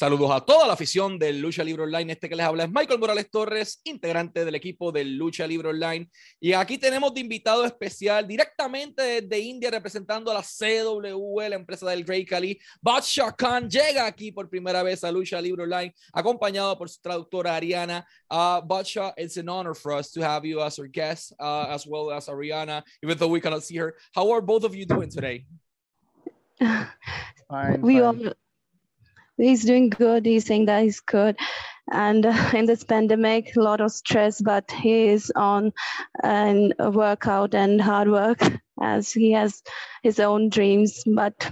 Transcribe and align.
Saludos 0.00 0.30
a 0.30 0.40
toda 0.40 0.66
la 0.66 0.72
afición 0.72 1.18
del 1.18 1.42
Lucha 1.42 1.62
Libre 1.62 1.82
Online. 1.82 2.14
Este 2.14 2.26
que 2.26 2.34
les 2.34 2.46
habla 2.46 2.64
es 2.64 2.70
Michael 2.70 2.98
Morales 2.98 3.30
Torres, 3.30 3.82
integrante 3.84 4.46
del 4.46 4.54
equipo 4.54 4.90
del 4.90 5.14
Lucha 5.14 5.46
Libre 5.46 5.68
Online. 5.68 6.08
Y 6.40 6.54
aquí 6.54 6.78
tenemos 6.78 7.12
de 7.12 7.20
invitado 7.20 7.66
especial 7.66 8.26
directamente 8.26 9.20
desde 9.20 9.38
India, 9.38 9.70
representando 9.70 10.30
a 10.30 10.34
la 10.36 10.42
CW, 10.42 11.40
la 11.50 11.56
empresa 11.56 11.90
del 11.90 12.02
Great 12.02 12.26
Kali. 12.26 12.58
Badsha 12.80 13.30
Khan 13.36 13.68
llega 13.68 14.06
aquí 14.06 14.32
por 14.32 14.48
primera 14.48 14.82
vez 14.82 15.04
a 15.04 15.12
Lucha 15.12 15.38
Libre 15.38 15.64
Online, 15.64 15.94
acompañado 16.14 16.78
por 16.78 16.88
su 16.88 16.98
traductora 17.02 17.54
Ariana. 17.54 18.06
Uh, 18.30 18.62
it's 19.18 19.36
an 19.36 19.50
honor 19.50 19.74
for 19.74 19.92
us 19.92 20.10
to 20.10 20.22
have 20.22 20.46
you 20.46 20.62
as 20.62 20.78
our 20.78 20.88
guest, 20.88 21.34
uh, 21.38 21.66
as 21.68 21.86
well 21.86 22.10
as 22.10 22.26
Ariana, 22.26 22.82
even 23.02 23.18
though 23.18 23.28
we 23.28 23.38
cannot 23.38 23.62
see 23.62 23.76
her. 23.76 23.94
How 24.14 24.30
are 24.32 24.40
both 24.40 24.64
of 24.64 24.74
you 24.74 24.86
doing 24.86 25.10
today? 25.10 25.44
Fine, 26.58 26.88
we 27.82 27.98
fine. 27.98 28.02
all 28.02 28.32
he's 29.40 29.64
doing 29.64 29.90
good. 29.90 30.26
He's 30.26 30.46
saying 30.46 30.66
that 30.66 30.82
he's 30.82 31.00
good. 31.00 31.36
And 31.90 32.24
uh, 32.24 32.50
in 32.54 32.66
this 32.66 32.84
pandemic, 32.84 33.56
a 33.56 33.60
lot 33.60 33.80
of 33.80 33.90
stress, 33.90 34.40
but 34.40 34.70
he 34.70 35.08
is 35.08 35.32
on 35.34 35.72
and 36.22 36.74
workout 36.78 37.54
and 37.54 37.80
hard 37.80 38.10
work 38.10 38.40
as 38.80 39.12
he 39.12 39.32
has 39.32 39.62
his 40.02 40.20
own 40.20 40.50
dreams, 40.50 41.02
but 41.06 41.50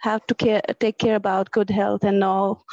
have 0.00 0.26
to 0.28 0.34
care, 0.34 0.62
take 0.78 0.98
care 0.98 1.16
about 1.16 1.50
good 1.50 1.68
health 1.68 2.04
and 2.04 2.24
all. 2.24 2.64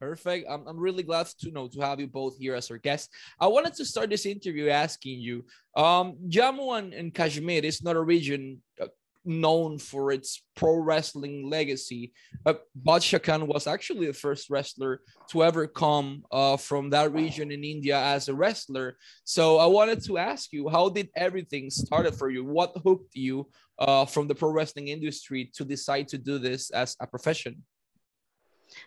Perfect. 0.00 0.46
I'm, 0.50 0.66
I'm 0.66 0.78
really 0.78 1.02
glad 1.02 1.26
to 1.40 1.50
know 1.50 1.68
to 1.68 1.80
have 1.80 2.00
you 2.00 2.06
both 2.06 2.36
here 2.38 2.54
as 2.54 2.70
our 2.70 2.76
guests. 2.76 3.08
I 3.40 3.46
wanted 3.46 3.74
to 3.74 3.84
start 3.84 4.10
this 4.10 4.26
interview 4.26 4.68
asking 4.68 5.20
you, 5.20 5.44
um, 5.74 6.16
Jammu 6.28 6.78
and, 6.78 6.92
and 6.92 7.14
Kashmir 7.14 7.64
is 7.64 7.82
not 7.82 7.96
a 7.96 8.02
region 8.02 8.62
uh, 8.80 8.88
known 9.26 9.78
for 9.78 10.12
its 10.12 10.42
pro 10.54 10.76
wrestling 10.76 11.48
legacy. 11.48 12.12
Uh, 12.44 12.54
Badshah 12.86 13.22
Khan 13.22 13.46
was 13.46 13.66
actually 13.66 14.06
the 14.06 14.12
first 14.12 14.48
wrestler 14.50 15.00
to 15.30 15.44
ever 15.44 15.66
come 15.66 16.24
uh, 16.30 16.56
from 16.56 16.90
that 16.90 17.12
region 17.12 17.50
in 17.50 17.64
India 17.64 17.98
as 17.98 18.28
a 18.28 18.34
wrestler. 18.34 18.96
So 19.24 19.58
I 19.58 19.66
wanted 19.66 20.02
to 20.04 20.18
ask 20.18 20.52
you, 20.52 20.68
how 20.68 20.88
did 20.88 21.08
everything 21.16 21.70
started 21.70 22.14
for 22.14 22.30
you? 22.30 22.44
What 22.44 22.72
hooked 22.84 23.14
you 23.14 23.48
uh, 23.78 24.06
from 24.06 24.28
the 24.28 24.34
pro 24.34 24.50
wrestling 24.50 24.88
industry 24.88 25.50
to 25.54 25.64
decide 25.64 26.08
to 26.08 26.18
do 26.18 26.38
this 26.38 26.70
as 26.70 26.96
a 27.00 27.06
profession? 27.06 27.64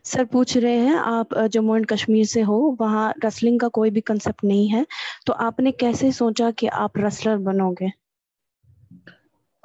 sir 0.05 0.25
पूछ 0.25 0.55
रहे 0.57 0.77
हैं 0.77 0.95
आप 0.95 1.37
Jammu 1.53 1.75
and 1.75 1.85
Kashmir 1.87 2.25
से 2.25 2.41
हो 2.49 2.57
वहाँ 2.79 3.13
wrestling 3.23 3.59
का 3.59 3.67
कोई 3.77 3.89
भी 3.89 4.01
कंसेप्ट 4.09 4.43
नहीं 4.43 4.67
है 4.69 4.85
तो 5.25 5.33
आपने 5.47 5.71
कैसे 5.83 6.11
सोचा 6.11 6.51
कि 6.51 6.67
आप 6.67 6.97
रेसलर 6.97 7.37
बनोगे 7.47 7.91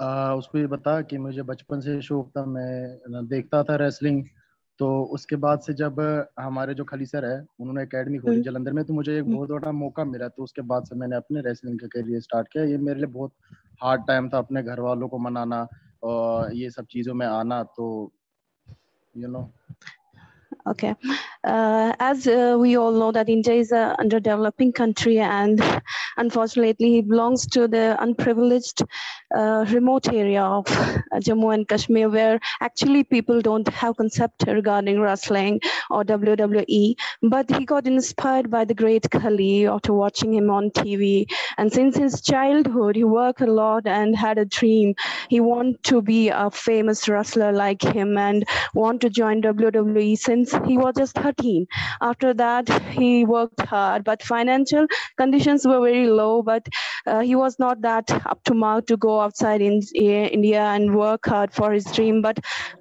आ, 0.05 0.35
उसको 0.35 0.59
ये 0.59 0.67
बता 0.67 1.01
कि 1.03 1.19
मुझे 1.19 1.43
बचपन 1.43 1.81
से 1.81 2.01
शौक 2.03 2.31
था 2.37 2.45
मैं 2.47 3.27
देखता 3.29 3.63
था 3.63 3.77
रेसलिंग 3.77 4.25
तो 4.81 4.87
उसके 5.15 5.37
बाद 5.37 5.61
से 5.61 5.73
जब 5.73 6.01
हमारे 6.41 6.75
जो 6.75 6.85
खली 6.85 7.07
सर 7.07 7.25
है 7.25 7.37
उन्होंने 7.61 7.83
एकेडमी 7.83 8.19
खोली 8.19 8.35
हम्म। 8.35 8.45
जलंधर 8.45 8.73
में 8.73 8.85
तो 8.85 8.95
मुझे 8.95 9.19
एक 9.19 9.25
बहुत 9.25 9.51
बड़ा 9.51 9.73
मौका 9.73 10.05
मिला। 10.05 10.29
तो 10.29 10.43
उसके 10.43 10.63
बाद 10.63 10.85
से 10.85 10.97
मैंने 10.97 11.17
अपने 11.17 11.41
रेसलिंग 11.41 11.79
का 11.81 11.87
करियर 11.87 12.21
स्टार्ट 12.21 12.49
किया। 12.53 12.65
ये 12.65 12.79
मेरे 12.79 12.99
लिए 13.01 13.07
बहुत 13.07 13.33
हार्ड 13.83 14.07
टाइम 14.07 14.29
था 14.29 14.39
अपने 14.39 14.63
घर 14.63 14.81
वालों 14.81 15.09
को 15.09 15.19
मनाना 15.19 15.67
और 16.03 16.55
ये 16.55 16.71
सब 16.71 16.87
चीज़ों 16.91 17.15
में 17.15 17.27
आना 17.27 17.63
तो 17.63 17.87
you 19.15 19.29
know 19.29 19.51
Okay. 20.67 20.95
Uh, 21.45 21.93
as 22.01 22.27
uh, 22.27 22.57
we 22.59 22.77
all 22.77 22.93
know 22.93 23.13
that 23.13 23.29
India 23.29 23.55
is 23.55 23.71
an 23.71 23.95
underdeveloping 23.99 24.73
country 24.73 25.19
and 25.19 25.61
unfortunately 26.17 26.99
it 26.99 27.09
belongs 27.09 27.47
to 27.47 27.69
the 27.69 27.97
unprivileged 28.01 28.83
uh, 29.37 29.65
remote 29.71 30.11
area 30.13 30.43
of 30.43 30.65
Jammu 31.27 31.53
and 31.53 31.69
Kashmir 31.69 32.09
where 32.09 32.41
actually 32.61 33.05
people 33.05 33.43
don't 33.43 33.69
have 33.69 33.97
concept 33.97 34.45
regarding 34.47 35.01
wrestling 35.01 35.61
or 35.91 36.05
WWE. 36.05 36.95
But 37.23 37.51
he 37.51 37.65
got 37.67 37.87
inspired 37.87 38.51
by 38.51 38.65
the 38.65 38.75
great 38.75 39.11
Khali 39.11 39.67
after 39.67 39.93
watching 39.93 40.33
him 40.35 40.51
on 40.51 40.71
TV. 40.71 41.27
And 41.59 41.73
since 41.73 41.97
his 41.97 42.21
childhood, 42.23 42.97
he 42.97 43.05
worked 43.05 43.41
a 43.41 43.47
lot 43.47 43.87
and 43.87 44.17
had 44.17 44.39
a 44.39 44.45
dream. 44.45 44.95
He 45.29 45.41
wanted 45.41 45.83
to 45.85 46.01
be 46.01 46.29
a 46.29 46.51
famous 46.51 47.09
wrestler 47.09 47.53
like 47.53 47.83
him 47.83 48.17
and 48.17 48.45
want 48.75 49.01
to 49.03 49.11
join 49.11 49.43
WWE 49.43 50.17
since 50.17 50.53
he 50.67 50.79
was 50.79 50.95
just 50.97 51.17
13. 51.37 51.67
After 52.01 52.35
that, 52.35 52.69
he 52.93 53.25
worked 53.25 53.61
hard, 53.63 54.05
but 54.05 54.23
financial 54.23 54.87
conditions 55.17 55.67
were 55.67 55.81
very 55.81 56.07
low. 56.07 56.43
But 56.43 56.69
uh, 57.07 57.21
he 57.21 57.35
was 57.37 57.59
not 57.59 57.81
that 57.83 58.11
up 58.27 58.43
to 58.45 58.55
mark 58.55 58.87
to 58.87 58.97
go 58.97 59.21
outside 59.21 59.61
in 59.61 59.81
India 59.95 60.61
and 60.63 60.95
work 60.95 61.27
hard 61.27 61.53
for 61.53 61.73
his 61.73 61.85
dream. 61.85 62.23
But 62.23 62.39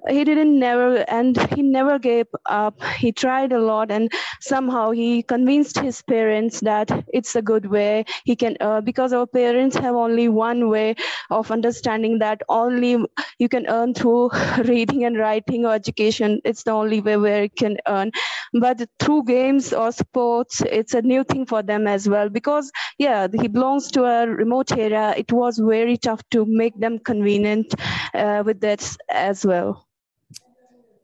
he 0.08 0.24
didn't 0.24 0.58
never, 0.58 1.04
and 1.08 1.36
he 1.52 1.62
never 1.62 1.98
gave 1.98 2.26
up. 2.46 2.82
He 2.96 3.12
tried 3.12 3.52
a 3.52 3.60
lot, 3.60 3.90
and 3.90 4.10
somehow 4.40 4.90
he 4.90 5.22
convinced 5.22 5.78
his 5.78 6.02
parents 6.02 6.60
that 6.60 6.90
it's 7.12 7.34
a 7.36 7.42
good 7.42 7.66
way 7.66 8.04
he 8.24 8.36
can. 8.36 8.56
Uh, 8.60 8.80
because 8.80 9.12
our 9.12 9.26
parents 9.26 9.76
have 9.76 9.94
only 9.94 10.28
one 10.28 10.68
way 10.68 10.94
of 11.30 11.50
understanding 11.50 12.18
that 12.18 12.42
only 12.48 12.98
you 13.38 13.48
can 13.48 13.66
earn 13.68 13.94
through 13.94 14.30
reading 14.64 15.04
and 15.04 15.18
writing 15.18 15.66
or 15.66 15.74
education. 15.74 16.40
It's 16.44 16.62
the 16.64 16.72
only 16.72 17.00
way 17.00 17.16
where 17.16 17.42
you 17.44 17.50
can 17.50 17.76
earn 17.86 18.12
but 18.52 18.80
through 18.98 19.24
games 19.24 19.72
or 19.72 19.90
sports 19.92 20.62
it's 20.70 20.94
a 20.94 21.02
new 21.02 21.24
thing 21.24 21.46
for 21.46 21.62
them 21.62 21.86
as 21.86 22.08
well 22.08 22.28
because 22.28 22.70
yeah 22.98 23.26
he 23.40 23.48
belongs 23.48 23.90
to 23.90 24.04
a 24.04 24.26
remote 24.26 24.72
area 24.72 25.14
it 25.16 25.30
was 25.32 25.58
very 25.58 25.96
tough 25.96 26.22
to 26.30 26.44
make 26.46 26.78
them 26.78 26.98
convenient 26.98 27.74
uh, 28.14 28.42
with 28.44 28.60
that 28.60 28.96
as 29.10 29.44
well 29.44 29.86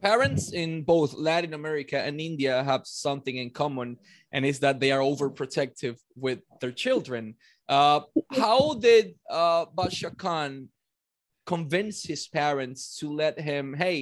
parents 0.00 0.52
in 0.52 0.82
both 0.82 1.14
Latin 1.14 1.54
America 1.54 2.00
and 2.00 2.20
India 2.20 2.64
have 2.64 2.86
something 2.86 3.36
in 3.36 3.50
common, 3.50 3.98
and 4.32 4.44
is 4.46 4.60
that 4.60 4.80
they 4.80 4.92
are 4.92 5.00
overprotective 5.00 5.98
with 6.16 6.40
their 6.60 6.72
children. 6.72 7.34
Uh, 7.68 8.00
how 8.32 8.74
did 8.74 9.14
uh, 9.30 9.66
Basha 9.74 10.10
Khan 10.10 10.68
convince 11.50 12.06
his 12.06 12.28
parents 12.28 12.96
to 12.98 13.10
let 13.10 13.34
him 13.34 13.74
hey 13.74 13.98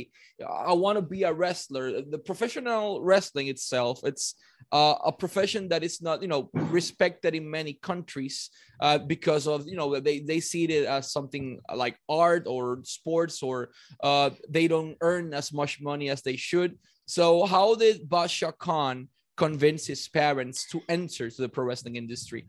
i 0.68 0.74
want 0.84 0.96
to 1.00 1.02
be 1.16 1.22
a 1.22 1.32
wrestler. 1.32 2.02
The 2.02 2.20
professional 2.30 3.00
wrestling 3.00 3.48
itself 3.48 4.04
it's 4.04 4.34
uh, 4.70 4.96
a 5.10 5.12
profession 5.12 5.62
that 5.72 5.82
is 5.82 6.02
not 6.02 6.20
you 6.20 6.28
know 6.28 6.50
respected 6.52 7.32
in 7.34 7.50
many 7.58 7.72
countries 7.80 8.50
uh, 8.84 8.98
because 8.98 9.48
of 9.48 9.66
you 9.66 9.78
know 9.80 9.98
they, 9.98 10.20
they 10.20 10.40
see 10.40 10.64
it 10.68 10.84
as 10.84 11.10
something 11.10 11.58
like 11.74 11.96
art 12.06 12.44
or 12.46 12.80
sports 12.84 13.42
or 13.42 13.70
uh, 14.04 14.28
they 14.50 14.68
don't 14.68 14.96
earn 15.00 15.32
as 15.32 15.50
much 15.50 15.80
money 15.80 16.10
as 16.10 16.20
they 16.20 16.36
should. 16.36 16.76
So 17.06 17.46
how 17.46 17.74
did 17.74 18.06
basha 18.06 18.52
khan 18.52 19.08
convince 19.38 19.86
his 19.86 20.06
parents 20.08 20.68
to 20.72 20.82
enter 20.88 21.30
to 21.30 21.40
the 21.40 21.48
pro 21.48 21.64
wrestling 21.64 21.96
industry 21.96 22.44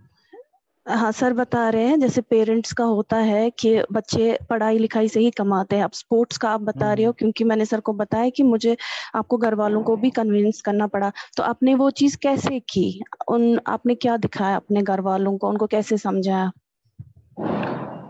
हाँ 0.89 1.11
sir 1.11 1.33
बता 1.33 1.69
रहे 1.69 1.87
हैं 1.87 1.99
जैसे 1.99 2.21
parents 2.21 2.73
का 2.73 2.83
होता 2.83 3.17
है 3.17 3.49
कि 3.49 3.83
बच्चे 3.91 4.37
पढ़ाई 4.49 4.77
लिखाई 4.77 5.07
से 5.07 5.19
ही 5.19 5.31
कमाते 5.31 5.75
हैं। 5.75 5.83
अब 5.83 5.91
स्पोर्ट्स 5.91 6.37
का 6.37 6.49
आप 6.49 6.61
बता 6.61 6.93
रहे 6.93 7.05
हो 7.05 7.11
क्योंकि 7.11 7.43
मैंने 7.43 7.65
सर 7.65 7.79
को 7.79 7.93
बताया 7.93 8.29
कि 8.29 8.43
मुझे 8.43 8.77
आपको 9.15 9.37
घर 9.37 9.55
वालों 9.55 9.83
को 9.83 9.95
भी 9.95 10.09
कन्विंस 10.09 10.61
करना 10.61 10.87
पड़ा। 10.87 11.11
तो 11.37 11.43
आपने 11.43 11.75
वो 11.75 11.89
चीज़ 11.91 12.17
कैसे 12.17 12.59
की? 12.59 13.01
उन 13.29 13.59
आपने 13.67 13.95
क्या 13.95 14.17
दिखाया 14.17 14.55
अपने 14.55 14.81
घर 14.81 15.01
वालों 15.01 15.37
को? 15.37 15.49
उनको 15.49 15.67
कैसे 15.67 15.97
समझाया? 15.97 16.51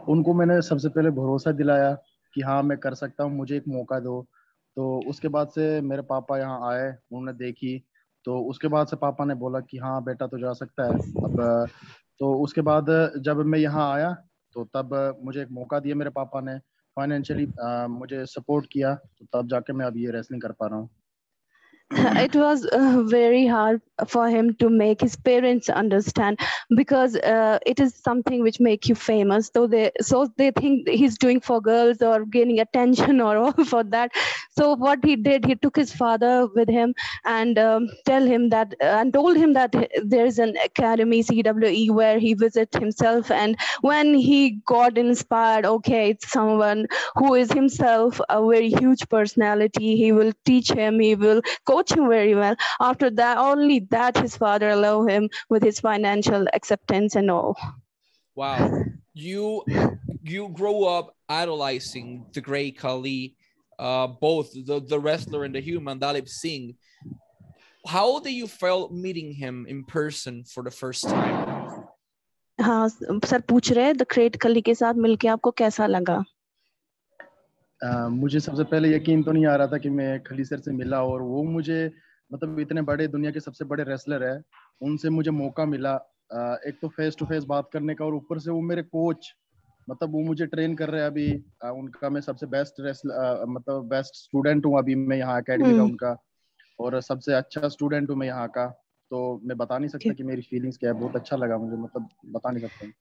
उनको 0.10 0.34
मैंने 0.34 0.62
सबसे 0.62 0.90
पहले 0.90 1.10
भरोसा 1.10 1.52
दिलाया 1.52 1.94
कि 2.34 2.42
हाँ 2.42 2.64
मैं 2.64 2.78
कर 2.78 2.94
सकता 2.94 3.24
हूँ 3.24 3.38
मुझे 3.38 3.58
एक 3.58 3.64
मौका 3.68 4.00
दो। 4.00 4.22
तो 4.78 5.00
उसके 5.10 5.28
बाद 5.28 5.48
से 5.48 5.82
मेरे 5.82 6.02
पापा 6.02 6.38
यहाँ 6.38 6.72
आए 6.72 6.88
उन्होंने 6.88 7.34
देखी। 7.34 7.84
तो 8.26 8.40
उसके 8.42 8.68
बाद 8.68 8.88
से 8.88 8.96
पापा 8.96 9.26
ने 9.26 9.36
बोला 9.36 9.60
कि 9.60 9.78
हाँ 9.78 10.04
बेटा 10.04 10.28
तो 10.28 10.40
जा 10.40 10.54
सकता 10.54 10.84
है। 10.84 10.94
अब 11.24 11.68
तो 12.20 12.34
उसके 12.44 12.62
बाद 12.70 12.86
जब 13.26 13.38
मैं 13.46 13.60
यहाँ 13.60 13.92
आया 13.94 14.14
तो 14.54 14.64
तब 14.76 15.18
मुझे 15.26 15.42
एक 15.42 15.52
मौका 15.52 15.80
दिया 15.80 15.96
मेरे 15.96 16.10
पापा 16.12 16.42
ने 16.42 16.58
फाइनेंशियली 16.98 17.48
मुझे 17.98 18.26
सपोर्ट 18.26 18.66
किया 18.72 18.96
तो 18.96 19.26
तब 19.34 19.48
जाके 19.50 19.74
मैं 19.74 19.86
अब 19.86 19.98
ये 19.98 20.12
रेसलिंग 20.12 20.42
कर 20.42 20.52
पा 20.52 20.68
रहा 20.68 20.80
हूँ 20.80 20.90
it 21.92 22.36
was 22.36 22.66
uh, 22.68 23.02
very 23.04 23.48
hard 23.48 23.82
for 24.08 24.30
him 24.30 24.54
to 24.56 24.70
make 24.70 25.02
his 25.02 25.16
parents 25.16 25.70
understand 25.70 26.40
because 26.76 27.16
uh, 27.16 27.58
it 27.66 27.80
is 27.80 27.96
something 27.96 28.44
which 28.44 28.60
make 28.60 28.88
you 28.88 28.96
famous 28.96 29.50
so 29.52 29.66
they 29.66 29.92
so 30.02 30.32
they 30.38 30.52
think 30.52 30.88
he's 30.88 31.18
doing 31.18 31.40
for 31.40 31.60
girls 31.60 32.04
or 32.04 32.26
gaining 32.26 32.60
attention 32.60 33.20
or 33.20 33.38
all 33.38 33.66
for 33.66 33.84
that 33.84 34.12
so 34.60 34.76
what 34.76 35.04
he 35.10 35.16
did 35.16 35.50
he 35.52 35.56
took 35.56 35.76
his 35.82 35.94
father 36.02 36.48
with 36.60 36.70
him 36.70 36.94
and 37.26 37.60
um, 37.66 37.88
tell 38.06 38.26
him 38.34 38.50
that 38.50 38.74
uh, 38.82 38.94
and 39.00 39.14
told 39.14 39.42
him 39.44 39.54
that 39.54 39.76
there 40.04 40.26
is 40.26 40.40
an 40.40 40.56
academy 40.64 41.24
cwe 41.24 41.90
where 42.00 42.20
he 42.20 42.34
visit 42.46 42.80
himself 42.86 43.32
and 43.32 43.58
when 43.82 44.14
he 44.14 44.40
got 44.76 44.98
inspired 44.98 45.66
okay 45.66 46.12
it's 46.12 46.32
someone 46.38 46.86
who 47.16 47.34
is 47.34 47.52
himself 47.52 48.22
a 48.30 48.40
very 48.54 48.70
huge 48.70 49.08
personality 49.10 49.96
he 50.04 50.12
will 50.12 50.34
teach 50.46 50.72
him 50.72 51.00
he 51.00 51.16
will 51.16 51.42
coach 51.66 51.80
coach 51.80 51.98
him 51.98 52.10
very 52.10 52.36
well. 52.36 52.56
After 52.80 53.10
that, 53.12 53.38
only 53.38 53.80
that 53.92 54.18
his 54.18 54.38
father 54.38 54.70
allow 54.70 55.06
him 55.06 55.30
with 55.50 55.64
his 55.64 55.80
financial 55.80 56.48
acceptance 56.54 57.16
and 57.16 57.32
all. 57.32 57.56
Wow. 58.36 58.84
You 59.14 59.64
you 60.24 60.50
grow 60.50 60.84
up 60.84 61.16
idolizing 61.28 62.26
the 62.34 62.42
great 62.42 62.78
Khali. 62.78 63.36
Uh, 63.80 64.08
both 64.08 64.52
the, 64.52 64.80
the 64.82 65.00
wrestler 65.00 65.46
and 65.46 65.56
the 65.56 65.62
human, 65.62 66.00
Dalip 66.00 66.28
Singh. 66.28 66.76
How 67.88 68.20
did 68.20 68.34
you 68.34 68.48
felt 68.48 68.92
meeting 68.92 69.34
him 69.34 69.66
in 69.68 69.86
person 69.86 70.44
for 70.44 70.64
the 70.64 70.72
first 70.72 71.08
time? 71.08 71.86
हाँ 72.60 72.88
sir 72.90 73.42
पूछ 73.50 73.72
रहे 73.72 73.94
the 73.94 74.06
great 74.12 74.36
खली 74.42 74.62
के 74.62 74.74
साथ 74.76 74.94
मिलके 74.94 75.28
आपको 75.28 75.52
कैसा 75.64 75.88
लगा 75.88 76.24
Uh, 77.82 78.10
मुझे 78.12 78.40
सबसे 78.40 78.64
पहले 78.72 78.90
यकीन 78.96 79.22
तो 79.24 79.32
नहीं 79.32 79.46
आ 79.48 79.56
रहा 79.56 79.68
था 79.68 79.78
कि 79.78 79.90
मैं 79.90 80.20
खली 80.24 80.46
सर 80.46 80.60
से 80.60 80.72
मिला 80.76 81.02
और 81.04 81.22
वो 81.22 81.44
मुझे 81.44 81.80
मतलब 82.34 82.60
इतने 82.60 82.82
बड़े 82.90 83.08
दुनिया 83.08 83.32
के 83.32 83.40
सबसे 83.40 83.66
बड़े 83.66 83.84
रेसलर 83.88 84.24
है 84.24 84.42
उनसे 84.88 85.10
मुझे 85.10 85.32
मौका 85.32 85.66
मिला 85.66 85.94
uh, 86.00 86.68
एक 86.68 86.80
तो 86.82 86.88
फेस 86.98 87.16
टू 87.20 87.26
फेस 87.26 87.44
बात 87.52 87.70
करने 87.74 87.96
का 87.96 88.06
और 88.06 88.16
ऊपर 88.16 88.40
से 88.40 88.52
वो 88.52 88.60
मेरे 88.62 88.84
कोच 88.84 89.32
मतलब 89.90 90.12
वो 90.14 90.24
मुझे 90.24 90.46
ट्रेन 90.46 90.76
कर 90.76 90.90
रहे 90.90 91.02
हैं 91.02 91.08
अभी 91.08 91.30
uh, 91.66 91.72
उनका 91.72 92.10
मैं 92.10 92.22
सबसे 92.22 92.46
बेस्ट 92.48 92.82
मतलब 92.82 93.88
बेस्ट 93.90 94.16
स्टूडेंट 94.16 94.66
हूँ 94.66 94.78
अभी 94.80 94.96
मैं 94.96 95.18
यहाँ 95.18 95.42
अकेडमी 95.42 95.66
का 95.66 95.72
हम्म। 95.72 95.90
उनका 95.90 96.16
और 96.80 97.02
सबसे 97.02 97.34
अच्छा 97.34 97.68
स्टूडेंट 97.70 98.10
हूँ 98.10 98.18
मैं 98.18 98.28
यहाँ 98.28 98.48
का 98.58 98.68
तो 99.12 99.20
मैं 99.44 99.58
बता 99.58 99.78
नहीं 99.78 99.90
सकता 99.90 100.14
कि 100.14 100.24
मेरी 100.24 100.42
फीलिंग्स 100.50 100.78
क्या 100.78 100.92
है 100.92 101.00
बहुत 101.00 101.16
अच्छा 101.16 101.38
लगा 101.38 101.58
मुझे 101.58 101.78
मतलब 101.78 102.10
बता 102.36 102.52
नहीं 102.52 102.68
सकता 102.68 102.92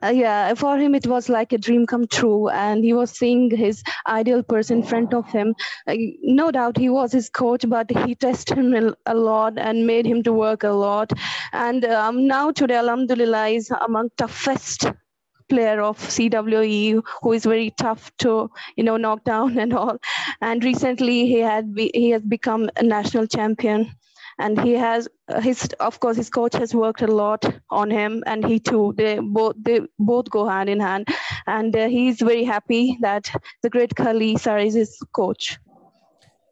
Uh, 0.00 0.10
yeah, 0.14 0.54
for 0.54 0.72
him 0.78 0.94
it 0.94 1.06
was 1.08 1.28
like 1.28 1.52
a 1.52 1.58
dream 1.58 1.84
come 1.84 2.02
true, 2.06 2.48
and 2.56 2.84
he 2.84 2.92
was 2.92 3.10
seeing 3.10 3.40
his 3.60 3.80
ideal 4.06 4.44
person 4.44 4.76
in 4.76 4.82
front 4.84 5.16
of 5.18 5.32
him. 5.32 5.48
Uh, 5.88 5.96
no 6.40 6.46
doubt 6.52 6.78
he 6.78 6.88
was 6.88 7.10
his 7.10 7.28
coach, 7.28 7.66
but 7.68 7.90
he 8.02 8.14
tested 8.26 8.58
him 8.58 8.94
a 9.06 9.14
lot 9.14 9.58
and 9.58 9.88
made 9.88 10.06
him 10.06 10.22
to 10.22 10.32
work 10.34 10.62
a 10.62 10.72
lot. 10.82 11.16
And 11.64 11.88
um, 11.96 12.22
now 12.28 12.52
today, 12.52 12.76
Alhamdulillah, 12.76 13.44
is 13.48 13.72
among 13.80 14.12
toughest 14.16 14.88
player 15.48 15.80
of 15.80 15.98
CWE, 15.98 17.02
who 17.22 17.32
is 17.32 17.44
very 17.44 17.70
tough 17.70 18.10
to 18.18 18.50
you 18.76 18.84
know 18.84 18.96
knock 18.96 19.24
down 19.24 19.58
and 19.58 19.72
all. 19.72 19.98
And 20.40 20.62
recently, 20.64 21.26
he 21.26 21.38
had 21.38 21.74
be, 21.74 21.90
he 21.94 22.10
has 22.10 22.22
become 22.22 22.70
a 22.76 22.82
national 22.82 23.26
champion. 23.26 23.90
And 24.40 24.60
he 24.60 24.74
has 24.74 25.08
uh, 25.26 25.40
his 25.40 25.64
of 25.80 25.98
course 25.98 26.16
his 26.16 26.30
coach 26.30 26.54
has 26.54 26.72
worked 26.72 27.02
a 27.02 27.08
lot 27.08 27.44
on 27.70 27.90
him 27.90 28.22
and 28.24 28.44
he 28.44 28.60
too. 28.60 28.94
They 28.96 29.18
both 29.18 29.56
they 29.60 29.80
both 29.98 30.30
go 30.30 30.46
hand 30.46 30.68
in 30.70 30.78
hand. 30.78 31.08
And 31.48 31.74
uh, 31.76 31.88
he's 31.88 32.20
very 32.20 32.44
happy 32.44 32.98
that 33.00 33.32
the 33.64 33.70
great 33.70 33.96
Khali 33.96 34.36
sir 34.36 34.58
is 34.58 34.74
his 34.74 34.96
coach 35.12 35.58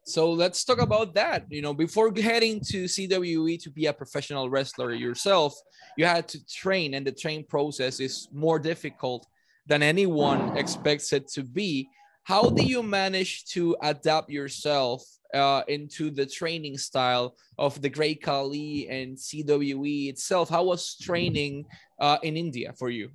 So 0.07 0.31
let's 0.31 0.63
talk 0.63 0.79
about 0.79 1.13
that. 1.15 1.47
You 1.49 1.61
know, 1.61 1.73
before 1.73 2.13
heading 2.15 2.61
to 2.71 2.85
CWE 2.85 3.61
to 3.61 3.69
be 3.69 3.87
a 3.87 3.93
professional 3.93 4.49
wrestler 4.49 4.93
yourself, 4.93 5.53
you 5.97 6.05
had 6.05 6.29
to 6.29 6.39
train, 6.47 6.93
and 6.93 7.05
the 7.05 7.11
train 7.11 7.43
process 7.43 7.99
is 7.99 8.29
more 8.31 8.57
difficult 8.57 9.27
than 9.65 9.83
anyone 9.83 10.55
expects 10.55 11.11
it 11.11 11.27
to 11.31 11.43
be. 11.43 11.89
How 12.23 12.49
do 12.49 12.63
you 12.63 12.83
manage 12.83 13.47
to 13.47 13.75
adapt 13.81 14.29
yourself 14.29 15.03
uh, 15.33 15.63
into 15.67 16.09
the 16.09 16.25
training 16.25 16.77
style 16.77 17.35
of 17.57 17.81
the 17.81 17.89
Great 17.89 18.23
Khali 18.23 18.87
and 18.87 19.17
CWE 19.17 20.07
itself? 20.07 20.47
How 20.47 20.63
was 20.63 20.95
training 20.95 21.65
uh, 21.99 22.17
in 22.23 22.37
India 22.37 22.71
for 22.79 22.89
you? 22.89 23.09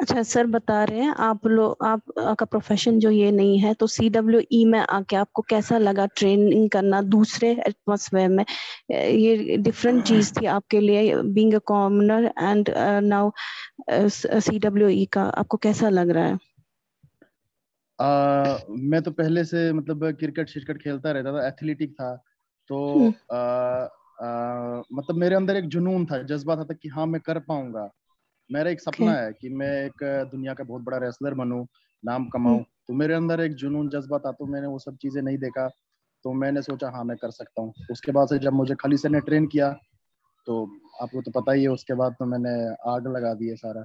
अच्छा 0.00 0.22
sir 0.22 0.46
बता 0.46 0.84
रहे 0.84 1.00
हैं 1.00 1.14
आप 1.16 1.46
लोग 1.46 1.84
आप 1.84 2.02
का 2.18 2.44
profession 2.44 2.98
जो 2.98 3.10
ये 3.10 3.30
नहीं 3.30 3.58
है 3.58 3.74
तो 3.74 3.86
सी 3.86 4.08
डब्ल्यू 4.10 4.40
ई 4.52 4.64
में 4.64 4.78
आके 4.78 5.16
आपको 5.16 5.42
कैसा 5.42 5.78
लगा 5.78 6.06
ट्रेनिंग 6.06 6.70
करना 6.70 7.02
दूसरे 7.02 7.50
एटमोसफेयर 7.66 8.28
में? 8.28 8.44
ये 8.92 9.56
डिफरेंट 9.56 10.04
चीज़ 10.04 10.32
थी 10.32 10.46
आपके 10.46 10.80
लिए 10.80 11.22
being 11.22 11.54
a 11.54 11.58
commoner 11.58 12.32
and 12.38 12.70
now 13.04 13.30
C 13.90 14.58
W 14.58 14.88
E 14.88 15.04
का 15.04 15.22
आपको 15.22 15.56
कैसा 15.56 15.88
लग 15.88 16.10
रहा 16.10 16.24
है? 16.24 16.38
आ, 18.00 18.58
मैं 18.70 19.02
तो 19.02 19.10
पहले 19.10 19.44
से 19.44 19.72
मतलब 19.72 20.10
क्रिकेट 20.12 20.48
शिरकट 20.48 20.82
खेलता 20.82 21.12
रहता 21.12 21.32
था 21.32 21.46
एथलेटिक 21.48 21.92
था 21.92 22.14
तो 22.68 22.98
हम्म। 22.98 23.36
आ, 23.36 23.38
आ, 24.26 24.82
मतलब 24.92 25.16
मेरे 25.16 25.36
अंदर 25.36 25.56
एक 25.56 25.68
जुनून 25.68 26.06
था 26.06 26.22
जज्बा 26.22 26.56
था, 26.56 26.64
था 26.64 26.74
कि 26.74 26.88
हाँ 26.88 27.06
मैं 27.06 27.20
कर 27.20 27.38
पाऊँगा। 27.38 27.90
मेरा 28.52 28.70
एक 28.70 28.80
सपना 28.80 29.12
Okay. 29.12 29.24
है 29.26 29.32
कि 29.32 29.48
मैं 29.48 29.84
एक 29.86 30.28
दुनिया 30.30 30.54
का 30.54 30.64
बहुत 30.64 30.82
बड़ा 30.82 30.98
रेसलर 30.98 31.34
बनू 31.34 31.66
नाम 32.04 32.28
कमाऊं। 32.28 32.62
तो 32.62 32.94
मेरे 32.94 33.14
अंदर 33.14 33.40
एक 33.40 33.54
जुनून 33.54 33.88
जज्बा 33.88 34.18
था 34.18 34.32
तो 34.32 34.46
मैंने 34.46 34.66
वो 34.66 34.78
सब 34.78 34.96
चीज़ें 34.96 35.22
नहीं 35.22 35.38
देखा। 35.38 35.68
तो 36.24 36.32
मैंने 36.32 36.62
सोचा 36.62 36.90
हाँ 36.90 37.04
मैं 37.04 37.16
कर 37.16 37.30
सकता 37.30 37.62
हूँ। 37.62 37.72
उसके 37.90 38.12
बाद 38.12 38.28
से 38.28 38.38
जब 38.38 38.52
मुझे 38.52 38.74
खाली 38.74 38.96
सर 38.96 39.10
ने 39.10 39.20
ट्रेन 39.20 39.46
किया 39.46 39.72
तो 40.46 40.70
आपको 41.02 41.22
तो 41.22 41.30
पता 41.30 41.52
ही 41.52 41.62
है 41.62 41.68
उसके 41.68 41.94
बाद 41.94 42.12
तो 42.12 42.24
मैंने 42.24 42.74
आग 42.90 43.06
लगा 43.16 43.34
दी 43.34 43.48
है 43.48 43.56
सारा। 43.56 43.84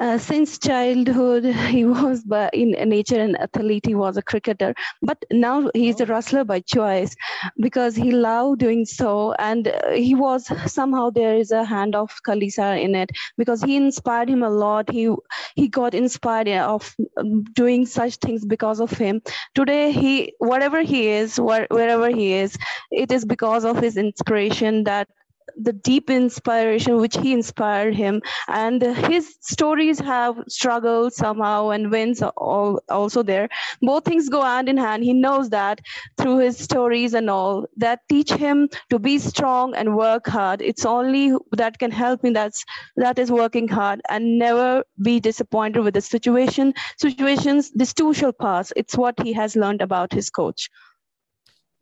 Uh, 0.00 0.18
since 0.18 0.58
childhood, 0.58 1.44
he 1.74 1.84
was 1.84 2.22
by, 2.24 2.50
in 2.52 2.70
nature 2.88 3.20
an 3.20 3.36
athlete. 3.36 3.86
He 3.86 3.94
was 3.94 4.16
a 4.16 4.22
cricketer, 4.22 4.74
but 5.02 5.24
now 5.30 5.70
he's 5.74 6.00
a 6.00 6.06
wrestler 6.06 6.44
by 6.44 6.60
choice 6.60 7.14
because 7.60 7.94
he 7.94 8.10
loved 8.12 8.60
doing 8.60 8.84
so, 8.84 9.32
and 9.34 9.68
uh, 9.68 9.90
he 9.92 10.14
was 10.14 10.46
somehow 10.70 11.10
there 11.10 11.36
is 11.36 11.50
a 11.50 11.64
hand 11.64 11.94
of 11.94 12.10
Khali 12.24 12.50
sir 12.50 12.74
in 12.74 12.94
it 12.94 13.10
because 13.38 13.62
he 13.62 13.76
inspired 13.76 14.28
him 14.28 14.42
a 14.42 14.50
lot. 14.50 14.90
He 14.90 15.10
he 15.54 15.68
got 15.68 15.94
inspired 15.94 16.48
of 16.48 16.94
um, 17.16 17.44
doing 17.44 17.86
such 17.86 18.16
things 18.16 18.44
because 18.44 18.80
of 18.80 18.90
him. 18.90 19.22
Today, 19.54 19.92
he 19.92 20.34
whatever 20.38 20.82
he 20.82 21.08
is, 21.08 21.38
where, 21.38 21.66
wherever 21.70 22.08
he 22.08 22.32
is, 22.34 22.56
it 22.90 23.12
is 23.12 23.24
because 23.24 23.64
of 23.64 23.78
his 23.78 23.96
inspiration 23.96 24.84
that 24.84 25.08
the 25.56 25.72
deep 25.72 26.10
inspiration 26.10 26.96
which 26.96 27.16
he 27.16 27.32
inspired 27.32 27.94
him. 27.94 28.22
And 28.48 28.82
his 28.82 29.36
stories 29.40 29.98
have 30.00 30.36
struggled 30.48 31.12
somehow 31.12 31.70
and 31.70 31.90
wins 31.90 32.22
are 32.22 32.32
all 32.36 32.80
also 32.88 33.22
there. 33.22 33.48
Both 33.80 34.04
things 34.04 34.28
go 34.28 34.42
hand 34.42 34.68
in 34.68 34.76
hand. 34.76 35.04
He 35.04 35.12
knows 35.12 35.50
that 35.50 35.80
through 36.18 36.38
his 36.38 36.58
stories 36.58 37.14
and 37.14 37.30
all 37.30 37.66
that 37.76 38.00
teach 38.08 38.32
him 38.32 38.68
to 38.90 38.98
be 38.98 39.18
strong 39.18 39.74
and 39.74 39.96
work 39.96 40.26
hard. 40.26 40.62
It's 40.62 40.84
only 40.84 41.36
that 41.52 41.78
can 41.78 41.90
help 41.90 42.24
him. 42.24 42.32
That's 42.32 42.64
that 42.96 43.18
is 43.18 43.30
working 43.30 43.68
hard 43.68 44.00
and 44.08 44.38
never 44.38 44.84
be 45.02 45.20
disappointed 45.20 45.82
with 45.82 45.94
the 45.94 46.00
situation. 46.00 46.74
Situations 46.98 47.70
this 47.72 47.92
too 47.92 48.12
shall 48.14 48.32
pass. 48.32 48.72
It's 48.76 48.96
what 48.96 49.20
he 49.20 49.32
has 49.32 49.56
learned 49.56 49.82
about 49.82 50.12
his 50.12 50.30
coach 50.30 50.70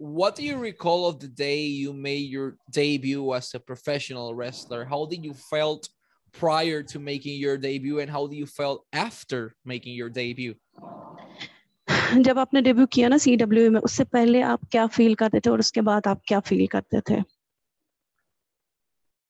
What 0.01 0.35
do 0.35 0.43
you 0.43 0.57
recall 0.57 1.07
of 1.07 1.19
the 1.19 1.27
day 1.27 1.61
you 1.61 1.91
made 1.91 2.29
your 2.29 2.57
debut 2.71 3.33
as 3.33 3.53
a 3.55 3.59
professional 3.59 4.35
wrestler? 4.35 4.85
How 4.85 5.05
did 5.07 5.23
you 5.25 5.33
felt 5.33 5.89
prior 6.33 6.83
to 6.83 6.99
making 6.99 7.39
your 7.39 7.57
debut 7.57 7.99
and 7.99 8.09
how 8.09 8.27
do 8.27 8.35
you 8.35 8.45
felt 8.45 8.85
after 8.93 9.55
making 9.65 9.95
your 9.95 10.09
debut? 10.09 10.55
जब 12.25 12.39
आपने 12.39 12.61
debut 12.61 12.85
किया 12.91 13.07
ना 13.09 13.17
C 13.17 13.35
W 13.37 13.71
में 13.71 13.79
उससे 13.79 14.03
पहले 14.03 14.41
आप 14.41 14.59
क्या 14.71 14.85
feel 14.97 15.15
करते 15.21 15.39
थे 15.39 15.49
और 15.49 15.59
उसके 15.59 15.81
बाद 15.89 16.07
आप 16.07 16.21
क्या 16.27 16.39
फील 16.39 16.67
करते 16.67 17.01
थे 17.09 17.21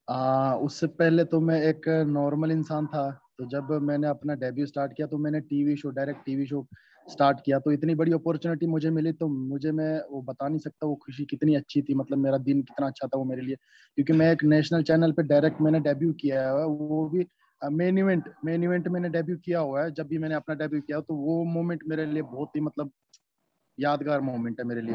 आ, 0.08 0.54
उससे 0.56 0.88
पहले 0.88 1.24
तो 1.32 1.39
मैं 1.39 1.62
एक 1.70 1.88
नॉर्मल 2.08 2.51
इंसान 2.51 2.88
था 2.88 3.10
तो 3.38 3.46
जब 3.50 3.72
मैंने 3.88 4.08
अपना 4.08 4.34
डेब्यू 4.44 4.66
स्टार्ट 4.66 4.94
किया 4.98 5.08
तो 5.08 5.18
मैंने 5.18 5.39
TV 5.50 5.75
show 5.77 5.89
direct 5.98 6.25
TV 6.25 6.46
show 6.46 6.68
start 7.11 7.38
किया 7.47 7.59
तो 7.59 7.73
इतनी 7.73 7.94
बड़ी 7.94 8.12
अपॉर्चुनिटी 8.12 8.66
मुझे 8.66 8.90
मिली 8.90 9.12
तो 9.12 9.28
मुझे 9.28 9.73
मैं 9.73 10.00
वो 10.11 10.23
बता 10.23 10.49
नहीं 10.49 10.59
सकता 10.59 10.87
वो 10.87 10.94
खुशी 10.94 11.25
कितनी 11.25 11.54
अच्छी 11.54 11.82
थी 11.82 11.94
मतलब 11.94 12.18
मेरा 12.18 12.38
दिन 12.38 12.62
कितना 12.62 12.87
अच्छा 12.87 13.06
था 13.06 13.18
वो 13.18 13.25
मेरे 13.25 13.42
लिए। 13.42 13.56
क्योंकि 13.94 14.12
मैं 14.12 14.32
एक 14.32 14.44
नेशनल 14.44 14.82
चैनल 14.82 15.12
पे 15.12 15.23
डायरेक्ट 15.23 15.61
मैंने 15.61 15.80
डेब्यू 15.80 16.12
किया 16.12 16.42
है 16.42 16.66
वो 16.66 17.09
भी 17.09 17.26
मेन 17.71 17.99
इवेंट 17.99 18.28
मेन 18.44 18.64
इवेंट 18.64 18.88
मैंने 18.88 19.09
डेब्यू 19.09 19.37
किया 19.44 19.61
हुआ 19.61 19.82
है 19.85 19.90
जब 19.94 20.06
भी 20.09 20.18
मैंने 20.18 20.35
अपना 20.35 20.54
डेब्यू 20.54 20.80
किया 20.80 21.00
तो 21.00 21.14
वो 21.14 21.44
मोमेंट 21.44 21.85
मेरे 21.88 22.06
लिए 22.06 22.23
बहुत 22.23 22.56
ही 22.56 22.61
मतलब 22.61 22.92
यादगार 23.80 24.21
मोमेंट 24.21 24.61
है 24.61 24.66
मेरे 24.66 24.82
लिए। 24.82 24.94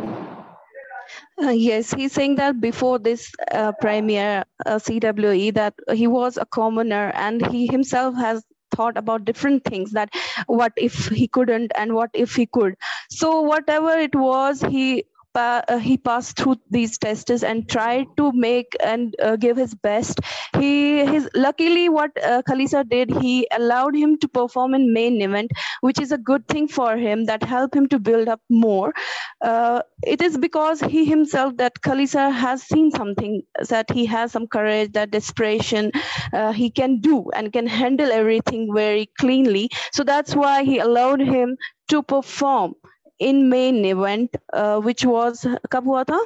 Uh, 1.41 1.51
yes, 1.51 1.93
he's 1.93 2.11
saying 2.11 2.35
that 2.35 2.59
before 2.59 2.99
this 2.99 3.31
uh, 3.51 3.71
premiere 3.81 4.43
uh, 4.65 4.77
CWE 4.77 5.53
that 5.53 5.73
he 5.93 6.05
was 6.05 6.37
a 6.37 6.45
commoner 6.45 7.11
and 7.15 7.45
he 7.47 7.67
himself 7.67 8.15
has 8.15 8.43
thought 8.71 8.97
about 8.97 9.25
different 9.25 9.63
things 9.63 9.91
that 9.91 10.09
what 10.47 10.73
if 10.77 11.07
he 11.07 11.27
couldn't 11.27 11.71
and 11.75 11.93
what 11.93 12.09
if 12.13 12.35
he 12.35 12.45
could. 12.45 12.75
So 13.09 13.41
whatever 13.41 13.97
it 13.97 14.15
was, 14.15 14.61
he 14.61 15.05
pa- 15.37 15.63
uh, 15.67 15.77
he 15.77 15.97
passed 15.97 16.37
through 16.37 16.55
these 16.77 16.97
tests 16.97 17.43
and 17.51 17.69
tried 17.69 18.07
to 18.17 18.31
make 18.43 18.75
and 18.91 19.15
uh, 19.21 19.35
give 19.35 19.57
his 19.63 19.75
best. 19.87 20.21
He 20.59 20.71
his 21.05 21.29
luckily 21.47 21.89
what 21.97 22.11
uh, 22.31 22.41
Khali 22.49 22.67
sir 22.73 22.83
did, 22.83 23.11
he 23.25 23.35
allowed 23.59 23.95
him 23.95 24.17
to 24.25 24.27
perform 24.39 24.73
in 24.79 24.87
main 24.93 25.21
event, 25.21 25.51
which 25.81 26.01
is 26.05 26.11
a 26.11 26.17
good 26.31 26.47
thing 26.47 26.67
for 26.79 26.89
him 26.97 27.25
that 27.31 27.43
helped 27.43 27.75
him 27.81 27.87
to 27.95 27.99
build 28.09 28.27
up 28.35 28.41
more. 28.49 28.93
Uh, 29.41 29.81
it 30.15 30.21
is 30.29 30.37
because 30.47 30.81
he 30.95 31.05
himself 31.05 31.57
that 31.57 31.81
Khali 31.81 32.07
sir 32.15 32.29
has 32.29 32.63
seen 32.63 32.91
something 32.91 33.41
that 33.69 33.91
he 33.91 34.05
has 34.05 34.31
some 34.31 34.47
courage, 34.47 34.91
that 34.93 35.11
desperation 35.11 35.91
uh, 36.33 36.51
he 36.51 36.69
can 36.81 36.99
do 36.99 37.29
and 37.35 37.53
can 37.53 37.67
handle 37.67 38.11
everything 38.11 38.69
very 38.73 39.09
cleanly. 39.19 39.69
So 39.91 40.03
that's 40.03 40.35
why 40.35 40.63
he 40.63 40.79
allowed 40.79 41.21
him 41.21 41.57
to 41.89 42.03
perform 42.03 42.73
in 43.18 43.48
main 43.48 43.84
event, 43.84 44.36
uh, 44.52 44.80
which 44.80 45.04
was 45.04 45.46
कब 45.72 45.86
हुआ 45.86 46.04
था? 46.10 46.20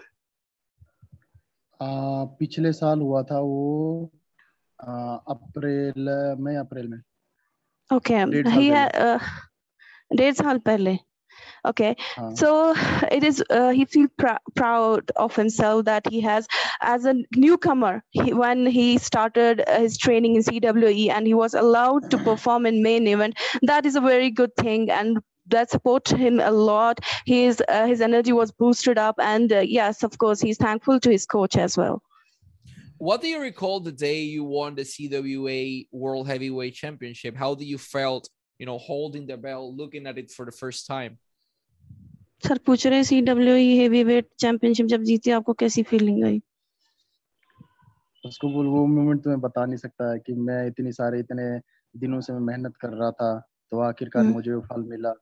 आ, 1.83 2.25
पिछले 2.38 2.73
साल 2.73 3.00
हुआ 3.00 3.23
था 3.30 3.38
वो 3.40 4.11
आ, 4.85 5.16
अप्रैल 5.35 6.09
मई 6.40 6.54
अप्रैल 6.66 6.88
में 6.88 7.00
Okay, 7.92 8.25
डेढ़ 8.30 8.47
साल 8.49 8.62
he 8.62 8.71
पहले। 8.71 8.75
had 8.75 8.97
uh, 8.97 9.18
डेढ़ 10.16 10.35
साल 10.35 10.59
पहले. 10.71 10.99
okay 11.68 11.88
uh, 12.18 12.30
so 12.40 12.49
it 13.16 13.25
is 13.28 13.40
uh, 13.56 13.71
he 13.78 13.85
feels 13.95 14.11
pr- 14.23 14.52
proud 14.61 15.11
of 15.25 15.35
himself 15.40 15.85
that 15.88 16.06
he 16.14 16.21
has 16.26 16.47
as 16.92 17.04
a 17.11 17.14
newcomer 17.45 17.90
he, 18.18 18.33
when 18.42 18.66
he 18.76 18.85
started 19.06 19.62
his 19.76 19.99
training 20.04 20.37
in 20.40 20.45
cwe 20.49 21.02
and 21.16 21.26
he 21.30 21.35
was 21.40 21.54
allowed 21.62 22.09
to 22.14 22.21
perform 22.28 22.66
in 22.71 22.83
main 22.87 23.06
event 23.14 23.45
that 23.73 23.85
is 23.90 23.97
a 24.00 24.04
very 24.06 24.30
good 24.40 24.54
thing 24.62 24.87
and 25.00 25.21
that 25.51 25.72
support 25.72 26.10
him 26.10 26.39
a 26.39 26.51
lot. 26.51 27.00
His 27.25 27.62
uh, 27.67 27.86
his 27.86 28.01
energy 28.01 28.34
was 28.34 28.51
boosted 28.51 28.98
up, 28.98 29.15
and 29.20 29.53
uh, 29.53 29.60
yes, 29.60 30.03
of 30.03 30.17
course, 30.17 30.41
he's 30.41 30.58
thankful 30.58 31.00
to 31.00 31.12
his 31.12 31.25
coach 31.25 31.58
as 31.58 31.77
well. 31.77 32.01
What 32.98 33.22
do 33.22 33.27
you 33.27 33.41
recall 33.41 33.79
the 33.79 33.91
day 33.91 34.22
you 34.22 34.43
won 34.43 34.75
the 34.75 34.84
CWE 34.84 35.88
World 35.91 36.27
Heavyweight 36.27 36.75
Championship? 36.75 37.36
How 37.36 37.55
do 37.55 37.65
you 37.65 37.79
felt, 37.79 38.29
you 38.60 38.65
know, 38.67 38.77
holding 38.77 39.25
the 39.25 39.38
belt, 39.38 39.74
looking 39.75 40.05
at 40.05 40.17
it 40.17 40.31
for 40.31 40.46
the 40.46 40.51
first 40.63 40.88
time? 40.88 41.17
Sir 42.46 42.58
पूछ 42.65 42.86
रहे 42.88 43.03
C 43.03 43.22
W 43.22 43.55
heavyweight 43.79 44.27
championship 44.39 44.86
जब 44.93 45.03
जीती 45.10 45.31
आपको 45.31 45.53
कैसी 45.62 45.84
feeling 45.89 46.24
आई 46.25 46.41
उसको 48.25 48.50
बोल 48.53 48.67
वो 48.67 48.86
moment 48.88 49.24
तो 49.24 49.29
मैं 49.29 49.39
बता 49.41 49.65
नहीं 49.65 49.77
सकता 49.77 50.15
कि 50.25 50.34
मैं 50.48 50.65
इतनी 50.67 50.91
सारे 50.91 51.20
इतने 51.20 51.46
दिनों 52.01 52.22
से 52.22 52.34
मैं 52.34 52.39
मेहनत 52.48 52.77
कर 52.81 52.89
रहा 52.89 53.12
था 53.20 53.29
तो 53.72 53.79
आखिरकार 53.89 54.24
मुझे 54.24 54.51
वो 54.53 54.62
फल 54.72 54.81
मिला 54.89 55.13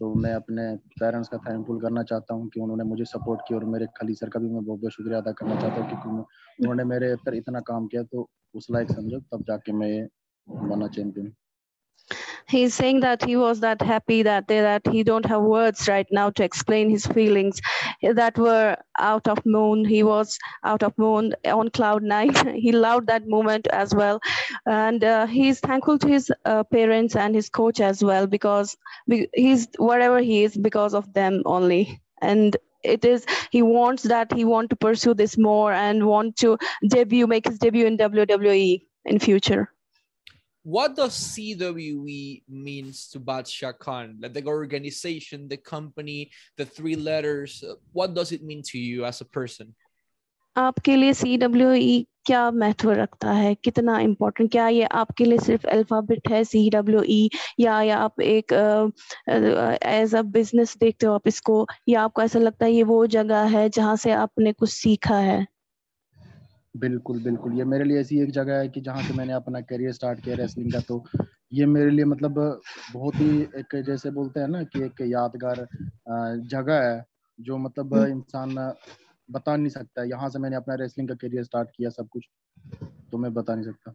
तो 0.00 0.14
मैं 0.14 0.32
अपने 0.34 0.62
पेरेंट्स 1.00 1.28
का 1.28 1.38
थैंकफुल 1.38 1.80
करना 1.80 2.02
चाहता 2.02 2.34
हूँ 2.34 2.48
कि 2.48 2.60
उन्होंने 2.60 2.84
मुझे 2.84 3.04
सपोर्ट 3.04 3.40
किया 3.40 3.58
और 3.58 3.64
मेरे 3.64 3.86
खाली 3.96 4.14
सर 4.14 4.28
का 4.28 4.40
भी 4.40 4.48
मैं 4.48 4.64
बहुत 4.64 4.80
बहुत 4.80 4.92
शुक्रिया 4.92 5.18
अदा 5.18 5.32
करना 5.32 5.60
चाहता 5.60 5.80
हूँ 5.80 5.88
क्योंकि 5.88 6.08
उन्होंने 6.08 6.84
मेरे 6.84 7.14
पर 7.16 7.34
इतना 7.34 7.60
काम 7.60 7.86
किया 7.86 8.02
तो 8.02 8.28
उस 8.54 8.66
लायक 8.70 8.92
समझो 8.92 9.20
तब 9.32 9.44
जाके 9.48 9.72
मैं 9.72 9.88
ये 9.88 10.06
बना 10.48 10.88
champion 10.88 11.32
he's 12.48 12.74
saying 12.74 13.00
that 13.00 13.24
he 13.24 13.36
was 13.36 13.60
that 13.60 13.80
happy 13.82 14.22
that 14.22 14.46
day 14.46 14.60
that 14.60 14.86
he 14.86 15.02
don't 15.02 15.26
have 15.26 15.42
words 15.42 15.88
right 15.88 16.06
now 16.10 16.30
to 16.30 16.44
explain 16.44 16.90
his 16.90 17.06
feelings 17.06 17.60
that 18.02 18.38
were 18.38 18.76
out 18.98 19.28
of 19.28 19.44
moon. 19.46 19.84
He 19.84 20.02
was 20.02 20.38
out 20.64 20.82
of 20.82 20.96
moon 20.98 21.34
on 21.44 21.70
cloud 21.70 22.02
nine. 22.14 22.34
He 22.54 22.72
loved 22.72 23.06
that 23.08 23.26
moment 23.28 23.66
as 23.68 23.94
well. 23.94 24.20
And 24.66 25.02
uh, 25.04 25.26
he's 25.26 25.60
thankful 25.60 25.98
to 25.98 26.08
his 26.08 26.32
uh, 26.44 26.64
parents 26.64 27.16
and 27.16 27.34
his 27.34 27.48
coach 27.48 27.80
as 27.80 28.02
well 28.04 28.26
because 28.26 28.76
he's 29.34 29.68
wherever 29.78 30.20
he 30.20 30.44
is 30.44 30.56
because 30.56 30.94
of 30.94 31.12
them 31.14 31.42
only. 31.46 32.00
And 32.20 32.56
it 32.82 33.04
is 33.04 33.26
he 33.50 33.62
wants 33.62 34.02
that 34.04 34.32
he 34.32 34.44
want 34.44 34.70
to 34.70 34.76
pursue 34.76 35.14
this 35.14 35.38
more 35.38 35.72
and 35.72 36.06
want 36.06 36.36
to 36.36 36.58
debut 36.88 37.26
make 37.26 37.46
his 37.46 37.58
debut 37.58 37.86
in 37.86 37.96
wwe 37.96 38.82
in 39.06 39.18
future 39.18 39.73
what 40.64 40.96
does 40.96 41.12
CWE 41.12 42.42
means 42.48 43.08
to 43.08 43.20
Badshah 43.20 43.78
Khan? 43.78 44.16
Like 44.20 44.32
the 44.32 44.44
organization, 44.46 45.46
the 45.46 45.58
company, 45.58 46.30
the 46.56 46.64
three 46.64 46.96
letters. 46.96 47.62
Uh, 47.62 47.74
what 47.92 48.14
does 48.14 48.32
it 48.32 48.42
mean 48.42 48.62
to 48.72 48.78
you 48.78 49.04
as 49.04 49.20
a 49.20 49.26
person? 49.26 49.74
आपके 50.56 50.96
लिए 50.96 51.12
CWE 51.12 52.04
क्या 52.26 52.50
महत्व 52.50 52.90
रखता 52.90 53.32
है 53.32 53.54
कितना 53.54 53.98
important 54.00 54.50
क्या 54.52 54.68
ये 54.68 54.84
आपके 55.00 55.24
लिए 55.24 55.38
सिर्फ 55.38 55.64
अल्फाबेट 55.66 56.28
है 56.28 56.42
सी 56.44 56.70
या 57.60 57.80
या 57.82 57.98
आप 57.98 58.20
एक 58.20 58.52
एज 59.86 60.14
अ 60.14 60.22
बिजनेस 60.36 60.76
देखते 60.80 61.06
हो 61.06 61.20
इसको 61.26 61.66
या 61.88 62.02
आपको 62.02 62.22
ऐसा 62.22 62.38
लगता 62.38 62.66
है 62.66 62.72
ये 62.72 62.82
वो 62.82 63.06
जगह 63.16 63.56
है 63.56 63.68
जहाँ 63.68 63.96
से 63.96 64.12
आपने 64.12 64.52
कुछ 64.52 64.70
सीखा 64.70 65.18
है 65.18 65.46
बिल्कुल 66.74 67.22
बिल्कुल। 67.22 67.52
ये 67.52 67.64
मेरे 67.64 67.84
लिए 67.84 68.00
ऐसी 68.00 68.20
एक 68.20 68.30
जगह 68.30 68.58
है 68.58 68.68
कि 68.68 68.80
जहाँ 68.80 69.02
से 69.02 69.14
मैंने 69.14 69.32
अपना 69.32 69.60
करियर 69.60 69.92
स्टार्ट 69.92 70.20
किया 70.20 70.36
रेसलिंग 70.36 70.72
का 70.72 70.80
तो 70.80 71.04
ये 71.52 71.66
मेरे 71.66 71.90
लिए 71.90 72.04
मतलब 72.04 72.60
बहुत 72.92 73.14
ही 73.14 73.42
एक 73.42 73.82
जैसे 73.86 74.10
बोलते 74.10 74.40
हैं 74.40 74.48
ना 74.48 74.62
कि 74.62 74.82
एक 74.82 75.00
यादगार 75.00 75.66
जगह 76.48 76.80
है 76.82 77.04
जो 77.40 77.58
मतलब 77.58 77.94
हम्म। 77.94 78.06
इंसान 78.06 78.54
बता 79.28 79.56
नहीं 79.56 79.68
सकता 79.68 80.04
यहाँ 80.04 80.28
से 80.30 80.38
मैंने 80.38 80.56
अपना 80.56 80.74
रेसलिंग 80.74 81.08
का 81.08 81.14
करियर 81.14 81.44
स्टार्ट 81.44 81.68
किया 81.76 81.90
सब 81.90 82.08
कुछ। 82.08 82.28
तो 83.12 83.18
मैं 83.18 83.32
बता 83.34 83.54
नहीं 83.54 83.64
सकता। 83.64 83.94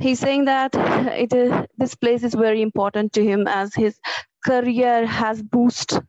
He's 0.00 0.20
saying 0.20 0.44
that 0.44 0.76
it 1.16 1.32
is 1.32 1.52
this 1.78 1.94
place 1.94 2.22
is 2.22 2.34
very 2.34 2.62
important 2.62 3.12
to 3.12 3.22
him 3.24 3.46
as 3.46 3.74
his 3.74 3.98
career 4.46 5.06
has 5.06 5.42
boosted 5.42 6.04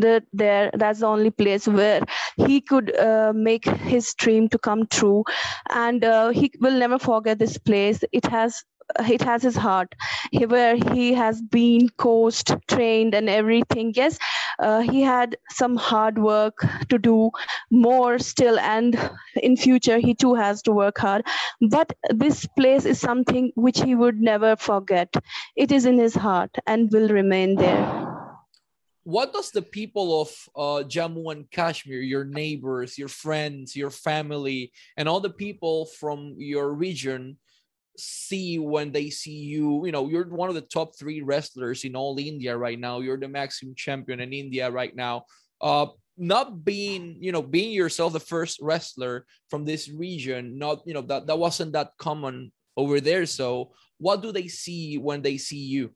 that 0.00 0.24
there 0.32 0.70
that's 0.74 1.00
the 1.00 1.06
only 1.06 1.30
place 1.30 1.66
where 1.68 2.02
he 2.36 2.60
could 2.60 2.94
uh, 2.96 3.32
make 3.34 3.64
his 3.66 4.14
dream 4.14 4.48
to 4.50 4.58
come 4.58 4.86
true. 4.86 5.24
And 5.70 6.04
uh, 6.04 6.30
he 6.30 6.52
will 6.60 6.78
never 6.78 6.98
forget 6.98 7.38
this 7.38 7.58
place. 7.58 8.02
It 8.12 8.26
has 8.26 8.64
it 9.08 9.22
has 9.22 9.42
his 9.42 9.56
heart. 9.56 9.94
Where 10.32 10.76
he 10.76 11.14
has 11.14 11.40
been 11.40 11.88
coached 11.90 12.52
trained 12.68 13.14
and 13.14 13.28
everything. 13.28 13.92
Yes 13.94 14.18
uh, 14.58 14.80
he 14.80 15.02
had 15.02 15.36
some 15.50 15.76
hard 15.76 16.18
work 16.18 16.54
to 16.90 16.98
do 16.98 17.30
more 17.70 18.18
still 18.18 18.58
and 18.58 18.98
in 19.42 19.56
future 19.56 19.98
he 19.98 20.14
too 20.14 20.34
has 20.34 20.62
to 20.62 20.72
work 20.72 20.98
hard. 20.98 21.24
But 21.60 21.92
this 22.10 22.46
place 22.46 22.84
is 22.84 23.00
something 23.00 23.52
which 23.54 23.80
he 23.80 23.94
would 23.94 24.20
never 24.20 24.56
forget. 24.56 25.14
It 25.56 25.72
is 25.72 25.86
in 25.86 25.98
his 25.98 26.14
heart 26.14 26.50
and 26.66 26.90
will 26.92 27.08
remain 27.08 27.56
there 27.56 28.21
what 29.04 29.32
does 29.32 29.50
the 29.50 29.62
people 29.62 30.22
of 30.22 30.28
uh, 30.54 30.84
Jammu 30.86 31.32
and 31.32 31.50
Kashmir, 31.50 32.00
your 32.00 32.24
neighbors, 32.24 32.96
your 32.96 33.08
friends, 33.08 33.74
your 33.74 33.90
family, 33.90 34.72
and 34.96 35.08
all 35.08 35.20
the 35.20 35.30
people 35.30 35.86
from 35.86 36.34
your 36.38 36.72
region 36.72 37.36
see 37.96 38.58
when 38.58 38.92
they 38.92 39.10
see 39.10 39.38
you? 39.38 39.84
You 39.84 39.92
know, 39.92 40.08
you're 40.08 40.28
one 40.28 40.48
of 40.48 40.54
the 40.54 40.60
top 40.62 40.96
three 40.96 41.20
wrestlers 41.20 41.84
in 41.84 41.96
all 41.96 42.16
India 42.18 42.56
right 42.56 42.78
now. 42.78 43.00
You're 43.00 43.18
the 43.18 43.28
maximum 43.28 43.74
champion 43.76 44.20
in 44.20 44.32
India 44.32 44.70
right 44.70 44.94
now. 44.94 45.24
Uh, 45.60 45.86
not 46.16 46.64
being, 46.64 47.16
you 47.20 47.32
know, 47.32 47.42
being 47.42 47.72
yourself 47.72 48.12
the 48.12 48.20
first 48.20 48.60
wrestler 48.62 49.26
from 49.50 49.64
this 49.64 49.88
region, 49.88 50.58
not, 50.58 50.82
you 50.86 50.94
know, 50.94 51.02
that, 51.02 51.26
that 51.26 51.38
wasn't 51.38 51.72
that 51.72 51.90
common 51.98 52.52
over 52.76 53.00
there. 53.00 53.26
So, 53.26 53.72
what 53.98 54.22
do 54.22 54.30
they 54.30 54.48
see 54.48 54.98
when 54.98 55.22
they 55.22 55.38
see 55.38 55.58
you? 55.58 55.92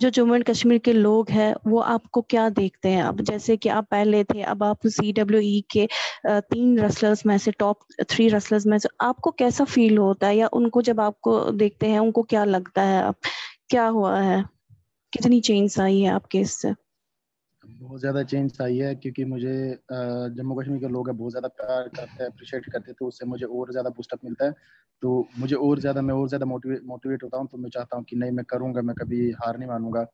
जो 0.00 0.10
Jammu 0.10 0.34
and 0.34 0.44
Kashmir 0.44 0.78
के 0.78 0.92
लोग 0.92 1.30
हैं, 1.30 1.54
वो 1.66 1.78
आपको 1.80 2.22
क्या 2.30 2.48
देखते 2.50 2.88
हैं? 2.88 3.02
अब 3.02 3.20
जैसे 3.20 3.56
कि 3.56 3.68
आप 3.68 3.86
पहले 3.90 4.22
थे, 4.24 4.42
अब 4.42 4.62
आप 4.62 4.86
सी 4.86 5.12
डब्ल्यू 5.12 5.40
ई 5.40 5.64
के 5.70 5.88
तीन 6.26 6.78
रसलर्स 6.80 7.26
में 7.26 7.36
से 7.38 7.50
टॉप 7.50 7.78
थ्री 8.10 8.28
रसलर्स 8.28 8.66
में 8.66 8.78
से, 8.78 8.88
आपको 9.00 9.30
कैसा 9.30 9.64
फील 9.64 9.98
होता 9.98 10.26
है? 10.26 10.36
या 10.36 10.48
उनको 10.52 10.82
जब 10.82 11.00
आपको 11.00 11.40
देखते 11.52 11.86
हैं, 11.86 11.98
उनको 11.98 12.22
क्या 12.22 12.44
लगता 12.44 12.82
है? 12.82 13.02
अब 13.02 13.14
क्या 13.70 13.86
हुआ 13.88 14.18
है? 14.20 14.44
कितनी 15.12 15.40
चेंज 15.40 15.80
आई 15.80 16.00
है 16.00 16.10
आपके 16.10 16.38
इससे? 16.38 16.72
बहुत 17.68 18.00
ज़्यादा 18.00 18.22
चेंज 18.24 18.58
आई 18.62 18.76
है 18.78 18.94
क्योंकि 18.94 19.24
मुझे 19.24 19.54
जम्मू 19.92 20.54
कश्मीर 20.54 20.78
के 20.80 20.88
लोग 20.88 21.10
बहुत 21.10 21.30
ज़्यादा 21.32 21.48
प्यार 21.56 21.88
करते 21.90 22.22
हैं 22.22 22.30
अप्रिशिएट 22.30 22.66
करते 22.66 22.90
हैं 22.90 22.96
तो 23.00 23.06
उससे 23.06 23.26
मुझे 23.26 23.46
और 23.46 23.70
ज़्यादा 23.72 23.90
बूस्टअप 23.90 24.24
मिलता 24.24 24.44
है। 24.46 24.52
तो 25.02 25.28
मुझे 25.38 25.56
और 25.56 25.80
ज़्यादा 25.80 26.02
मैं 26.02 26.14
और 26.14 26.28
ज़्यादा 26.28 26.46
मोटिवेट 26.46 26.82
मोटिवेट 26.84 27.22
होता 27.22 27.38
हूँ 27.38 27.48
तो 27.48 27.58
मैं 27.58 27.70
चाहता 27.70 27.96
हूँ 27.96 28.04
कि 28.04 28.16
नहीं 28.16 28.30
मैं 28.30 28.44
करूँगा 28.44 28.82
मैं 28.82 28.94
कभी 28.96 29.30
हार 29.32 29.58
नहीं 29.58 29.68
मानूँगा। 29.68 30.04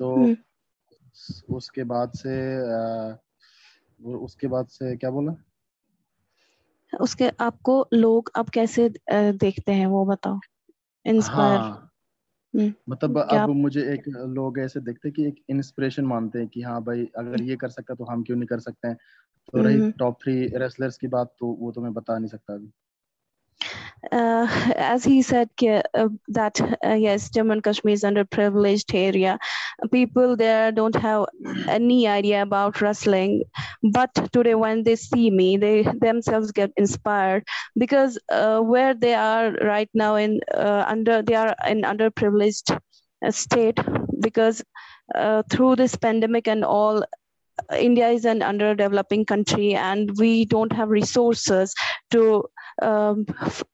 तो 0.00 0.14
हम्म। 0.16 0.36
उसके 1.56 1.84
बाद 1.84 2.12
से 2.14 2.36
उसके 4.16 4.46
बाद 4.48 4.66
से 4.68 4.96
क्या 4.96 5.10
बोला? 5.10 5.34
उसके 6.92 7.28
आपको 7.40 7.74
लोग 7.94 8.30
अब 8.36 8.48
कैसे 8.50 8.88
देखते 9.12 9.72
हैं 9.72 9.86
वो 9.86 10.04
बताओ 10.06 10.38
इंस्पायर 11.06 11.60
हाँ, 11.60 11.90
मतलब 12.88 13.18
अब 13.20 13.48
मुझे 13.56 13.82
एक 13.94 14.08
लोग 14.30 14.58
ऐसे 14.58 14.80
देखते 14.80 15.08
हैं 15.08 15.14
कि 15.14 15.26
एक 15.26 15.42
इंस्पिरेशन 15.50 16.04
मानते 16.06 16.38
हैं 16.38 16.48
कि 16.48 16.62
हाँ 16.62 16.82
भाई 16.84 17.06
अगर 17.18 17.42
ये 17.42 17.56
कर 17.56 17.68
सकता 17.70 17.94
तो 17.94 18.04
हम 18.04 18.22
क्यों 18.22 18.36
नहीं 18.38 18.46
कर 18.48 18.60
सकते 18.60 18.88
हैं? 18.88 18.96
तो 19.48 19.62
रही 19.62 19.80
टॉप 19.98 20.18
थ्री 20.24 20.34
रेसलर्स 20.56 20.98
की 20.98 21.06
बात 21.08 21.34
तो 21.40 21.48
वो 21.54 21.72
तो 21.72 21.80
मैं 21.80 21.92
बता 21.94 22.18
नहीं 22.18 22.28
सकता 22.28 22.54
अभी। 22.54 22.72
Uh, 24.10 24.46
as 24.76 25.04
he 25.04 25.22
said 25.22 25.48
uh, 25.62 26.08
that 26.28 26.60
uh, 26.84 26.94
yes 26.94 27.28
jammu 27.30 27.52
and 27.52 27.64
kashmir 27.68 27.94
is 27.94 28.02
underprivileged 28.02 28.94
area. 28.94 29.38
People 29.90 30.36
there 30.36 30.72
don't 30.72 30.96
have 30.96 31.26
any 31.68 32.08
idea 32.08 32.42
about 32.42 32.80
wrestling. 32.80 33.42
But 33.82 34.14
today 34.32 34.54
when 34.54 34.82
they 34.82 34.96
see 34.96 35.30
me 35.30 35.56
they 35.56 35.82
themselves 36.06 36.52
get 36.52 36.72
inspired 36.76 37.44
because 37.76 38.18
uh, 38.28 38.60
where 38.60 38.94
they 38.94 39.14
are 39.14 39.52
right 39.72 39.90
now 39.94 40.14
in 40.16 40.40
uh, 40.54 40.84
under 40.86 41.22
they 41.22 41.34
are 41.34 41.54
in 41.68 41.82
underprivileged 41.82 42.78
uh, 43.26 43.30
state 43.30 43.78
because 44.20 44.62
through 45.50 45.76
this 45.76 45.94
pandemic 45.94 46.48
and 46.48 46.64
all 46.64 47.04
India 47.78 48.08
is 48.08 48.24
an 48.24 48.40
underdeveloping 48.40 49.26
country 49.26 49.74
and 49.74 50.10
we 50.18 50.44
don't 50.44 50.72
have 50.72 50.88
resources 50.88 51.74
to 52.10 52.44
um, 52.80 53.26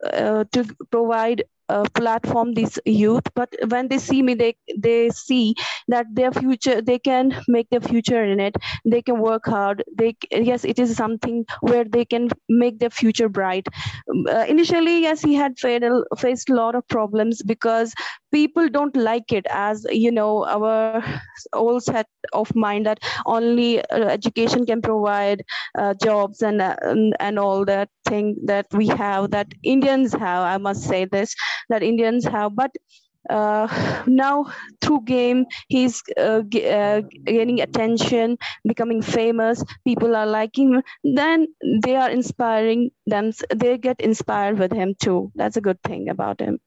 uh, 0.04 0.44
to 0.52 0.64
provide 0.90 1.44
platform 1.68 2.38
these 2.40 2.62
youth 2.70 3.10
but 3.34 3.40
when 3.68 3.88
they 3.88 3.98
see 3.98 4.22
me 4.22 4.34
they 4.34 4.54
they 4.76 5.08
see 5.10 5.54
that 5.88 6.06
their 6.12 6.30
future 6.32 6.80
they 6.80 6.98
can 6.98 7.32
make 7.48 7.68
their 7.70 7.80
future 7.80 8.22
in 8.24 8.40
it. 8.40 8.56
They 8.84 9.02
can 9.02 9.18
work 9.20 9.46
hard. 9.46 9.84
They 9.96 10.16
yes 10.30 10.64
it 10.64 10.78
is 10.78 10.96
something 10.96 11.44
where 11.60 11.84
they 11.84 12.04
can 12.04 12.28
make 12.48 12.78
their 12.78 12.90
future 12.90 13.28
bright. 13.28 13.66
Um, 14.10 14.24
uh, 14.28 14.44
initially 14.48 15.00
yes 15.02 15.22
he 15.22 15.34
had 15.34 15.58
faced 15.58 16.50
a 16.50 16.54
lot 16.54 16.74
of 16.74 16.86
problems 16.88 17.42
because 17.42 17.94
people 18.32 18.68
don't 18.68 18.96
like 18.96 19.32
it 19.32 19.46
as 19.50 19.86
you 19.90 20.10
know 20.12 20.44
our 20.46 20.92
old 21.42 21.72
set 21.72 21.96
of 22.22 22.42
mind 22.44 22.78
that 22.78 22.88
only 23.26 23.80
uh, 23.82 23.98
education 24.16 24.64
can 24.64 24.80
provide 24.80 25.42
uh, 25.78 25.94
jobs 26.02 26.42
and, 26.42 26.60
uh, 26.60 26.76
and 26.82 27.14
and 27.20 27.38
all 27.38 27.64
that 27.64 27.88
thing 28.06 28.36
that 28.46 28.66
we 28.72 28.86
have 28.86 29.30
that 29.30 29.48
indians 29.62 30.12
have 30.12 30.42
i 30.42 30.56
must 30.58 30.82
say 30.82 31.04
this 31.04 31.34
that 31.68 31.82
indians 31.82 32.24
have. 32.24 32.54
But 32.54 32.70
uh, 33.30 33.68
now 34.06 34.46
through 34.80 35.02
game 35.04 35.44
he's 35.68 36.02
uh, 36.16 36.42
uh, 36.42 37.02
gaining 37.24 37.60
attention 37.60 38.38
becoming 38.66 39.02
famous. 39.02 39.62
People 39.84 40.16
are 40.16 40.26
liking 40.26 40.74
him. 40.74 40.82
Then 41.04 41.48
they 41.82 41.96
are 41.96 42.10
inspiring 42.10 42.90
them. 43.06 43.32
They 43.54 43.78
get 43.78 44.00
inspired 44.00 44.58
with 44.58 44.72
him 44.72 44.94
too. 44.98 45.32
That's 45.34 45.56
a 45.56 45.60
good 45.60 45.82
thing 45.82 46.08
about 46.08 46.40
him. 46.40 46.60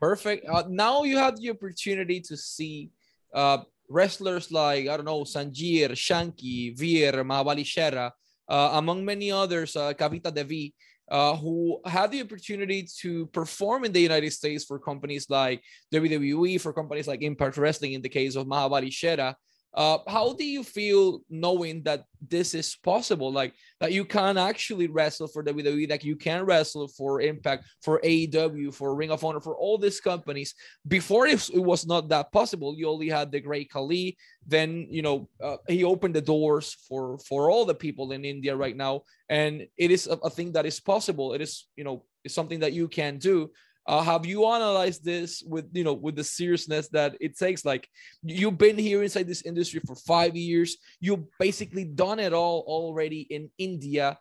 Perfect. 0.00 0.48
Uh, 0.48 0.64
now 0.68 1.02
you 1.04 1.18
have 1.18 1.36
the 1.36 1.50
opportunity 1.50 2.20
to 2.22 2.36
see 2.36 2.90
uh, 3.34 3.58
wrestlers 3.90 4.50
like, 4.50 4.88
I 4.88 4.96
don't 4.96 5.04
know, 5.04 5.24
sanjir 5.24 5.92
Shanky, 5.92 6.76
Veer, 6.76 7.12
Mahabali 7.22 7.66
Shera, 7.66 8.12
uh, 8.48 8.70
among 8.74 9.04
many 9.04 9.30
others, 9.30 9.76
uh, 9.76 9.92
Kavita 9.92 10.32
Devi, 10.32 10.72
uh, 11.10 11.36
who 11.36 11.80
had 11.84 12.10
the 12.12 12.22
opportunity 12.22 12.86
to 13.00 13.26
perform 13.26 13.84
in 13.84 13.92
the 13.92 14.00
United 14.00 14.32
States 14.32 14.64
for 14.64 14.78
companies 14.78 15.28
like 15.28 15.62
WWE, 15.92 16.60
for 16.60 16.72
companies 16.72 17.08
like 17.08 17.22
Impact 17.22 17.56
Wrestling, 17.56 17.94
in 17.94 18.02
the 18.02 18.08
case 18.08 18.36
of 18.36 18.46
Mahabali 18.46 18.92
Shera. 18.92 19.36
Uh, 19.72 19.98
how 20.08 20.32
do 20.32 20.44
you 20.44 20.64
feel 20.64 21.20
knowing 21.30 21.82
that 21.84 22.04
this 22.26 22.54
is 22.54 22.76
possible? 22.76 23.30
Like 23.30 23.54
that 23.78 23.92
you 23.92 24.04
can 24.04 24.36
actually 24.36 24.88
wrestle 24.88 25.28
for 25.28 25.44
WWE, 25.44 25.88
like 25.88 26.04
you 26.04 26.16
can 26.16 26.44
wrestle 26.44 26.88
for 26.88 27.20
Impact, 27.20 27.64
for 27.80 28.00
AEW, 28.00 28.74
for 28.74 28.94
Ring 28.94 29.12
of 29.12 29.22
Honor, 29.22 29.40
for 29.40 29.56
all 29.56 29.78
these 29.78 30.00
companies. 30.00 30.54
Before 30.88 31.26
it, 31.26 31.48
was 31.54 31.86
not 31.86 32.08
that 32.08 32.32
possible. 32.32 32.74
You 32.76 32.88
only 32.88 33.08
had 33.08 33.30
the 33.30 33.40
Great 33.40 33.70
Khali. 33.70 34.16
Then 34.44 34.88
you 34.90 35.02
know 35.02 35.28
uh, 35.42 35.58
he 35.68 35.84
opened 35.84 36.14
the 36.14 36.20
doors 36.20 36.76
for 36.88 37.18
for 37.18 37.50
all 37.50 37.64
the 37.64 37.74
people 37.74 38.12
in 38.12 38.24
India 38.24 38.56
right 38.56 38.76
now, 38.76 39.02
and 39.28 39.66
it 39.76 39.90
is 39.90 40.06
a, 40.08 40.18
a 40.24 40.30
thing 40.30 40.52
that 40.52 40.66
is 40.66 40.80
possible. 40.80 41.32
It 41.34 41.40
is 41.40 41.68
you 41.76 41.84
know 41.84 42.04
it's 42.24 42.34
something 42.34 42.60
that 42.60 42.72
you 42.72 42.88
can 42.88 43.18
do. 43.18 43.50
Uh, 43.90 44.04
have 44.04 44.24
you 44.24 44.46
analyzed 44.46 45.04
this 45.04 45.42
with 45.44 45.66
you 45.72 45.82
know 45.82 45.92
with 45.92 46.14
the 46.14 46.22
seriousness 46.22 46.86
that 46.90 47.16
it 47.20 47.36
takes? 47.36 47.64
Like 47.64 47.88
you've 48.22 48.56
been 48.56 48.78
here 48.78 49.02
inside 49.02 49.26
this 49.26 49.42
industry 49.42 49.80
for 49.84 49.96
five 49.96 50.36
years. 50.36 50.76
You've 51.00 51.24
basically 51.40 51.82
done 51.82 52.20
it 52.20 52.32
all 52.32 52.62
already 52.68 53.22
in 53.22 53.50
India. 53.58 54.16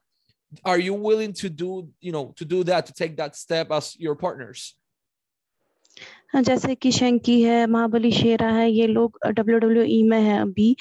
Are 0.65 0.79
you 0.79 0.95
willing 0.95 1.33
to 1.33 1.51
do 1.51 1.87
you 2.01 2.11
know 2.11 2.33
to 2.37 2.45
do 2.45 2.63
that 2.63 2.87
to 2.87 2.93
take 2.93 3.15
that 3.17 3.35
step 3.35 3.69
as 3.69 3.95
your 3.99 4.15
partners? 4.15 4.75
हाँ, 6.33 6.41
जैसे 6.43 6.73
कि 6.75 6.91
शंकी 6.91 7.41
है 7.41 7.65
महाबली 7.67 8.11
शेरा 8.11 8.47
है 8.53 8.69
ये 8.71 8.87
लोग 8.87 9.17
W 9.35 9.57
W 9.59 9.83
ई 9.83 10.01
में 10.09 10.19
है 10.21 10.39
अभी। 10.41 10.75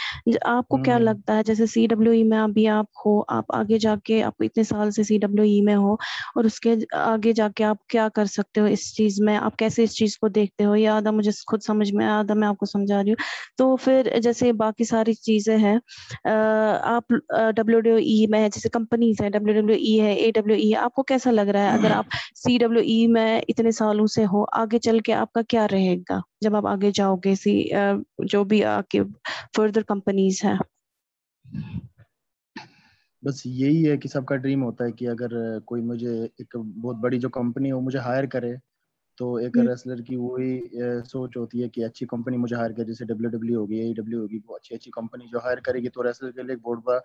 आपको 0.47 0.77
क्या 0.83 0.97
लगता 0.99 1.35
है 1.35 1.43
जैसे 1.43 1.67
सी 1.67 1.87
डब्ल्यू 1.89 2.13
ई 2.13 2.23
में 2.25 2.37
अभी 2.39 2.65
आप 2.69 2.87
हो 3.05 3.19
आप 3.31 3.53
आगे 3.55 3.79
जाके 3.79 4.21
आप 4.23 4.43
इतने 4.45 4.65
साल 4.65 4.91
से 4.97 5.05
सी 5.05 5.19
डब्ल्यू 5.19 5.45
ई 5.45 5.61
में 5.67 5.75
हो 5.75 5.97
और 6.37 6.47
उसके 6.47 6.77
आगे 6.97 7.33
जाके 7.33 7.65
आप 7.65 7.79
क्या 7.91 8.09
कर 8.19 8.27
सकते 8.27 8.61
हो 8.61 8.67
इस 8.67 8.93
चीज़ 8.97 9.23
में? 9.23 9.35
आप 9.37 9.55
कैसे 9.59 9.85
इस 9.85 9.95
चीज़ 9.97 10.17
को 10.21 10.29
देखते 10.29 10.65
हो? 10.65 10.75
या 10.77 10.95
आधा 10.97 11.13
मुझे 11.13 11.33
खुद 11.51 11.61
समझ 11.61 11.91
में 11.93 12.05
आधा 12.07 12.35
मैं 12.35 12.49
आपको 12.49 12.67
समझा 12.67 13.01
रही 13.01 13.11
हूँ। 13.11 13.17
तो 13.59 13.75
फिर 13.77 14.19
जैसे 14.23 14.53
बाकी 14.61 14.85
सारी 14.85 15.15
चीज़ें 15.15 15.57
हैं 15.59 15.77
आप 16.27 17.13
डब्ल्यू 17.13 17.81
डब्ल्यू 17.81 17.97
ई 17.99 18.27
में 18.31 18.39
है 18.39 18.49
जैसे 18.51 18.69
कंपनीज़ 18.69 19.23
है 19.23 19.31
डब्ल्यू 19.31 19.55
डब्ल्यू 19.61 19.77
ई 19.81 19.97
है 19.99 20.15
ए 20.19 20.31
डब्ल्यू 20.37 20.57
ई 20.59 20.73
आपको 20.85 21.03
कैसा 21.09 21.31
लग 21.31 21.49
रहा 21.49 21.71
है? 21.71 21.79
अगर 21.79 21.93
आप 21.93 22.09
सी 22.37 22.59
डब्ल्यू 22.59 22.83
ई 22.87 23.07
में 23.17 23.43
इतने 23.49 23.73
सालों 23.73 24.07
से 24.19 24.25
हो 24.35 24.43
आगे 24.55 24.79
चल 24.79 25.01
के 25.01 25.13
आपका 25.13 25.38
आपका 25.39 25.47
क्या 25.51 25.65
रहेगा? 25.67 26.23
जब 26.43 26.57
आप 26.57 26.67
आगे 26.67 26.91
जाओगे 26.91 27.35
सी 27.37 27.71
जो 28.25 28.45
भी 28.45 28.63
आपके 28.63 29.03
फर्दर 29.57 29.83
कंपनीज़ 29.83 30.47
हैं। 30.47 30.59
बस 33.23 33.43
यही 33.47 33.83
है 33.83 33.97
कि 33.99 34.09
सबका 34.09 34.37
ड्रीम 34.37 34.63
होता 34.63 34.85
है 34.85 34.93
कि 34.93 35.07
अगर 35.07 35.61
कोई 35.67 35.81
मुझे 35.81 36.31
एक 36.41 36.57
बहुत 36.57 36.97
बड़ी 36.97 37.19
जो 37.19 37.29
कंपनी 37.29 37.69
हो 37.69 37.81
मुझे 37.81 37.99
हायर 37.99 38.27
करे 38.27 38.57
तो 39.19 39.39
एक 39.39 39.57
रेसलर 39.59 39.95
हम्म। 39.95 40.05
की 40.05 40.17
वही 40.17 40.61
सोच 41.09 41.37
होती 41.37 41.61
है 41.61 41.69
कि 41.69 41.83
अच्छी 41.83 42.07
कंपनी 42.07 42.37
मुझे 42.37 42.57
हायर 42.57 42.73
करे 42.73 42.85
जैसे 42.85 43.05
डब्ल्यू 43.05 43.31
डब्ल्यू 43.31 43.59
होगी 43.61 43.79
ए 43.79 43.95
डब्ल्यू 43.95 44.21
होगी 44.21 44.39
वो 44.39 44.55
अच्छी 44.55 44.75
अच्छी 44.75 44.91
कंपनी 44.91 45.27
जो 45.27 45.39
हायर 45.39 45.61
करेगी 45.61 45.89
तो 45.89 46.03
रेसलर 46.03 46.31
के 46.31 46.43
लिए 46.43 46.57
एक 46.57 46.63
बहुत 46.63 46.85
बड़ा 46.87 47.01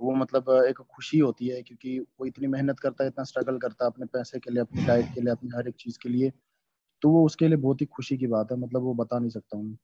वो 0.00 0.14
मतलब 0.14 0.50
एक 0.68 0.78
खुशी 0.78 1.18
होती 1.18 1.48
है 1.48 1.62
क्योंकि 1.62 1.98
वो 1.98 2.26
इतनी 2.26 2.46
मेहनत 2.46 2.80
करता 2.80 3.04
है 3.04 3.08
इतना 3.08 3.24
स्ट्रगल 3.24 3.58
करता 3.58 3.84
है 3.84 3.90
अपने 3.90 4.06
पैसे 4.06 4.38
के 4.38 4.50
लिए 4.50 4.60
अपनी 4.60 4.86
डाइट 4.86 5.14
के 5.14 5.20
लिए 5.20 5.32
अपनी 5.32 5.50
हर 5.56 5.68
एक 5.68 5.74
चीज़ 5.74 5.98
के 6.02 6.08
लिए। 6.08 6.32
तो 7.02 7.10
वो 7.10 7.24
उसके 7.26 7.48
लिए 7.48 7.56
बहुत 7.56 7.80
ही 7.80 7.86
खुशी 7.96 8.16
की 8.18 8.26
बात 8.26 8.52
है 8.52 8.58
मतलब 8.58 8.82
वो 8.82 8.94
बता 9.02 9.18
नहीं 9.18 9.30
सकता 9.30 9.56
हूँ 9.56 9.76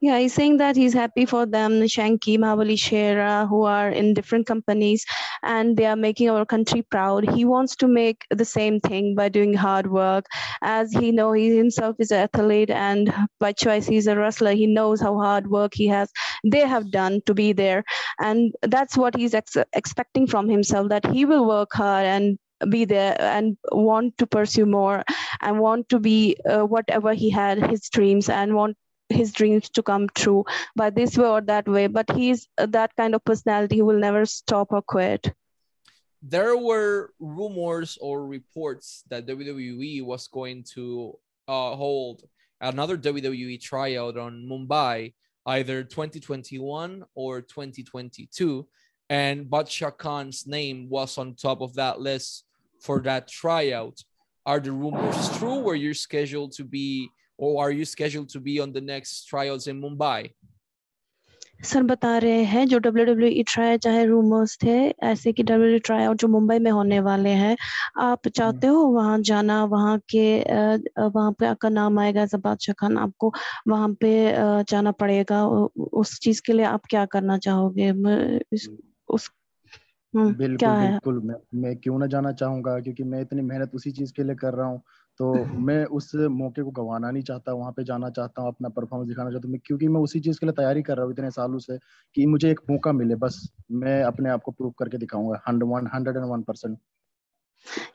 Yeah, 0.00 0.18
he's 0.18 0.34
saying 0.34 0.58
that 0.58 0.76
he's 0.76 0.92
happy 0.92 1.24
for 1.24 1.46
them, 1.46 1.80
Shanky, 1.82 2.36
Mahabali 2.38 2.78
Shera, 2.78 3.46
who 3.46 3.62
are 3.62 3.88
in 3.88 4.12
different 4.12 4.46
companies 4.46 5.04
and 5.42 5.76
they 5.76 5.86
are 5.86 5.96
making 5.96 6.28
our 6.28 6.44
country 6.44 6.82
proud. 6.82 7.28
He 7.30 7.44
wants 7.44 7.74
to 7.76 7.88
make 7.88 8.26
the 8.30 8.44
same 8.44 8.80
thing 8.80 9.14
by 9.14 9.28
doing 9.28 9.54
hard 9.54 9.90
work. 9.90 10.26
As 10.62 10.92
he 10.92 11.12
know, 11.12 11.32
he 11.32 11.56
himself 11.56 11.96
is 11.98 12.10
an 12.10 12.28
athlete 12.28 12.70
and 12.70 13.12
by 13.40 13.52
choice 13.52 13.86
he's 13.86 14.06
a 14.06 14.16
wrestler. 14.16 14.52
He 14.52 14.66
knows 14.66 15.00
how 15.00 15.16
hard 15.16 15.46
work 15.46 15.72
he 15.74 15.86
has, 15.88 16.10
they 16.44 16.66
have 16.66 16.90
done 16.90 17.22
to 17.26 17.34
be 17.34 17.52
there. 17.52 17.84
And 18.20 18.52
that's 18.62 18.96
what 18.96 19.16
he's 19.16 19.34
ex- 19.34 19.56
expecting 19.72 20.26
from 20.26 20.48
himself, 20.48 20.88
that 20.90 21.06
he 21.06 21.24
will 21.24 21.46
work 21.46 21.72
hard 21.72 22.04
and 22.04 22.38
be 22.68 22.84
there 22.84 23.16
and 23.20 23.56
want 23.72 24.16
to 24.18 24.26
pursue 24.26 24.66
more 24.66 25.04
and 25.40 25.58
want 25.58 25.88
to 25.88 25.98
be 25.98 26.36
uh, 26.48 26.62
whatever 26.62 27.12
he 27.14 27.30
had 27.30 27.58
his 27.70 27.88
dreams 27.88 28.28
and 28.28 28.54
want 28.54 28.76
his 29.08 29.32
dreams 29.32 29.68
to 29.70 29.82
come 29.82 30.08
true 30.14 30.44
by 30.76 30.90
this 30.90 31.18
way 31.18 31.28
or 31.28 31.40
that 31.42 31.68
way. 31.68 31.86
But 31.86 32.10
he's 32.12 32.48
that 32.56 32.94
kind 32.96 33.14
of 33.14 33.24
personality 33.24 33.78
who 33.78 33.84
will 33.84 33.98
never 33.98 34.24
stop 34.26 34.72
or 34.72 34.82
quit. 34.82 35.32
There 36.22 36.56
were 36.56 37.12
rumors 37.20 37.98
or 38.00 38.26
reports 38.26 39.04
that 39.10 39.26
WWE 39.26 40.04
was 40.04 40.26
going 40.28 40.64
to 40.74 41.18
uh, 41.46 41.76
hold 41.76 42.22
another 42.60 42.96
WWE 42.96 43.60
tryout 43.60 44.16
on 44.16 44.46
Mumbai 44.48 45.12
either 45.46 45.84
2021 45.84 47.04
or 47.14 47.42
2022 47.42 48.66
and 49.10 49.46
Badshah 49.46 49.96
Khan's 49.96 50.46
name 50.46 50.88
was 50.88 51.18
on 51.18 51.34
top 51.34 51.60
of 51.60 51.74
that 51.74 52.00
list 52.00 52.44
for 52.80 53.00
that 53.02 53.28
tryout. 53.28 53.98
Are 54.46 54.60
the 54.60 54.72
rumors 54.72 55.38
true? 55.38 55.60
Were 55.60 55.74
you 55.74 55.94
scheduled 55.94 56.52
to 56.52 56.64
be, 56.64 57.08
or 57.38 57.62
are 57.64 57.70
you 57.70 57.84
scheduled 57.84 58.28
to 58.30 58.40
be 58.40 58.60
on 58.60 58.72
the 58.72 58.80
next 58.80 59.26
tryouts 59.26 59.66
in 59.66 59.80
Mumbai? 59.80 60.30
Sir 61.64 61.82
बता 61.82 62.16
रहे 62.18 62.42
हैं 62.44 62.66
जो 62.68 62.78
W 62.78 63.04
W 63.04 63.28
E 63.28 63.42
try 63.48 63.78
चाहे 63.84 64.04
rumours 64.06 64.56
थे 64.62 64.74
ऐसे 65.10 65.32
कि 65.32 65.42
W 65.48 65.78
try 65.86 66.06
और 66.06 66.16
जो 66.22 66.28
मुंबई 66.28 66.58
में 66.58 66.70
होने 66.70 66.98
वाले 67.00 67.30
हैं 67.30 67.56
आप 68.04 68.28
चाहते 68.28 68.66
हो 68.66 68.82
वहाँ 68.96 69.18
जाना 69.28 69.62
वहाँ 69.72 69.98
के 70.10 70.26
वहाँ 70.98 71.30
पे 71.38 71.46
आपका 71.46 71.68
नाम 71.68 71.98
आएगा 71.98 72.24
जबाद 72.34 72.72
खान 72.78 72.98
आपको 72.98 73.32
वहाँ 73.68 73.88
पे 74.00 74.12
जाना 74.70 74.92
पड़ेगा 75.00 75.44
उस 76.02 76.18
चीज़ 76.22 76.42
के 76.46 76.52
लिए 76.52 76.66
आप 76.74 76.86
क्या 76.90 77.04
करना 77.14 77.38
चाहोगे 77.46 77.92
उस 80.14 80.34
क्या 80.54 80.70
बिल्कुल 80.70 80.76
बिल्कुल। 80.76 81.20
मैं 81.22 81.34
मैं 81.56 81.74
क्यों 81.78 81.98
ना 81.98 82.06
जाना 82.08 82.32
चाहूँगा? 82.32 82.78
क्योंकि 82.80 83.02
मैं 83.04 83.20
इतनी 83.22 83.42
मेहनत 83.42 83.74
उसी 83.74 83.90
चीज़ 83.92 84.12
के 84.12 84.22
लिए 84.22 84.34
कर 84.36 84.54
रहा 84.54 84.66
हूँ। 84.68 84.80
तो 85.20 85.26
मैं 85.60 85.84
उस 85.92 86.10
मौके 86.32 86.62
को 86.62 86.70
गंवाना 86.72 87.10
नहीं 87.10 87.22
चाहता 87.22 87.52
वहाँ 87.52 87.72
पे 87.72 87.84
जाना 87.84 88.10
चाहता 88.10 88.42
हूँ 88.42 88.48
अपना 88.48 88.68
परफॉर्मेंस 88.70 89.08
दिखाना 89.08 89.30
चाहता 89.30 89.48
हूँ। 89.48 89.58
क्योंकि 89.66 89.88
मैं 89.88 90.00
उसी 90.00 90.20
चीज़ 90.20 90.40
के 90.40 90.46
लिए 90.46 90.52
तैयारी 90.54 90.82
कर 90.82 90.96
रहा 90.96 91.04
हूँ 91.04 91.12
इतने 91.12 91.30
सालों 91.32 91.58
से 91.60 91.78
कि 92.16 92.26
मुझे 92.26 92.50
एक 92.50 92.60
मौका 92.70 92.92
मिले 92.94 93.14
बस 93.18 93.40
मैं 93.74 94.02
अपने 94.04 94.30
आप 94.30 94.42
को 94.42 94.52
प्रूव 94.52 94.70
करके 94.78 94.98
दिखाऊँगा 94.98 95.40
hundred 95.48 96.16
and 96.16 96.24
one 96.26 96.42
percent 96.42 96.78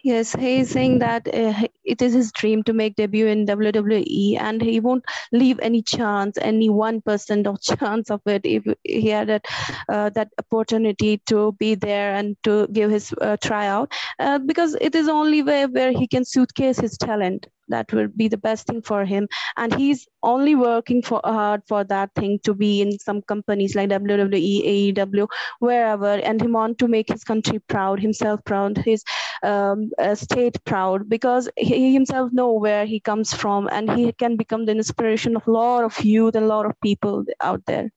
Yes, 0.04 0.34
he 0.34 0.60
is 0.60 0.70
saying 0.70 1.00
that 1.00 1.28
uh, 1.28 1.54
it 1.84 2.02
is 2.02 2.14
his 2.14 2.32
dream 2.32 2.64
to 2.64 2.74
make 2.74 2.96
debut 2.96 3.28
in 3.28 3.46
WWE, 3.46 4.38
and 4.40 4.62
he 4.62 4.80
won't 4.80 5.04
leave 5.32 5.60
any 5.60 5.82
chance, 5.82 6.38
any 6.42 6.70
one 6.70 7.02
percent 7.02 7.48
of 7.48 7.62
chance 7.62 8.10
of 8.12 8.22
it, 8.26 8.42
if 8.46 8.64
he 8.84 9.08
had 9.08 9.28
that, 9.28 9.46
uh, 9.90 10.10
that 10.12 10.30
opportunity 10.40 11.18
to 11.28 11.54
be 11.54 11.76
there 11.76 12.14
and 12.16 12.36
to 12.44 12.68
give 12.68 12.92
his 12.92 13.14
uh, 13.22 13.38
tryout, 13.38 13.92
uh, 14.20 14.40
because 14.40 14.76
it 14.82 14.96
is 14.96 15.08
only 15.08 15.42
way 15.44 15.66
where 15.66 15.92
he 15.92 16.08
can 16.08 16.26
suitcase 16.26 16.80
his 16.80 16.98
talent 16.98 17.48
that 17.70 17.92
will 17.94 18.08
be 18.08 18.28
the 18.28 18.38
best 18.38 18.68
thing 18.68 18.82
for 18.82 19.06
him 19.06 19.28
and 19.58 19.74
he's 19.74 20.08
only 20.24 20.56
working 20.56 21.02
for 21.02 21.22
hard 21.24 21.62
for 21.68 21.84
that 21.84 22.14
thing 22.16 22.40
to 22.44 22.54
be 22.54 22.82
in 22.82 22.98
some 23.00 23.22
companies 23.22 23.76
like 23.76 23.90
wwe 23.90 24.66
aew 24.74 25.28
wherever 25.60 26.14
and 26.30 26.42
he 26.42 26.48
want 26.48 26.78
to 26.78 26.88
make 26.88 27.10
his 27.10 27.24
country 27.24 27.60
proud 27.68 28.00
himself 28.00 28.44
proud 28.46 28.78
his 28.78 29.04
um, 29.44 29.90
uh, 30.00 30.16
state 30.16 30.64
proud 30.66 31.08
because 31.08 31.50
he 31.58 31.94
himself 31.94 32.32
know 32.34 32.54
where 32.54 32.86
he 32.86 33.00
comes 33.00 33.34
from 33.34 33.70
and 33.72 33.92
he 33.92 34.12
can 34.14 34.36
become 34.36 34.66
the 34.66 34.72
inspiration 34.72 35.36
of 35.36 35.48
a 35.48 35.52
lot 35.52 35.84
of 35.84 36.00
youth 36.04 36.36
and 36.36 36.46
a 36.46 36.48
lot 36.48 36.66
of 36.66 36.80
people 36.82 37.24
out 37.42 37.64
there 37.66 37.92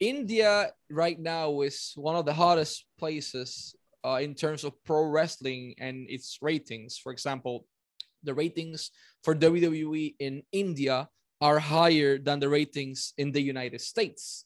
India 0.00 0.70
right 0.90 1.18
now 1.18 1.60
is 1.62 1.92
one 1.96 2.14
of 2.14 2.24
the 2.24 2.32
hottest 2.32 2.86
places 2.98 3.74
uh, 4.04 4.20
in 4.22 4.34
terms 4.34 4.64
of 4.64 4.72
pro 4.84 5.02
wrestling 5.04 5.74
and 5.78 6.08
its 6.08 6.38
ratings. 6.40 6.98
For 6.98 7.12
example, 7.12 7.66
the 8.28 8.34
ratings 8.34 8.92
for 9.24 9.34
WWE 9.34 10.14
in 10.20 10.42
India 10.52 11.08
are 11.40 11.58
higher 11.58 12.18
than 12.18 12.38
the 12.40 12.48
ratings 12.48 13.14
in 13.16 13.32
the 13.32 13.40
United 13.40 13.80
States. 13.80 14.44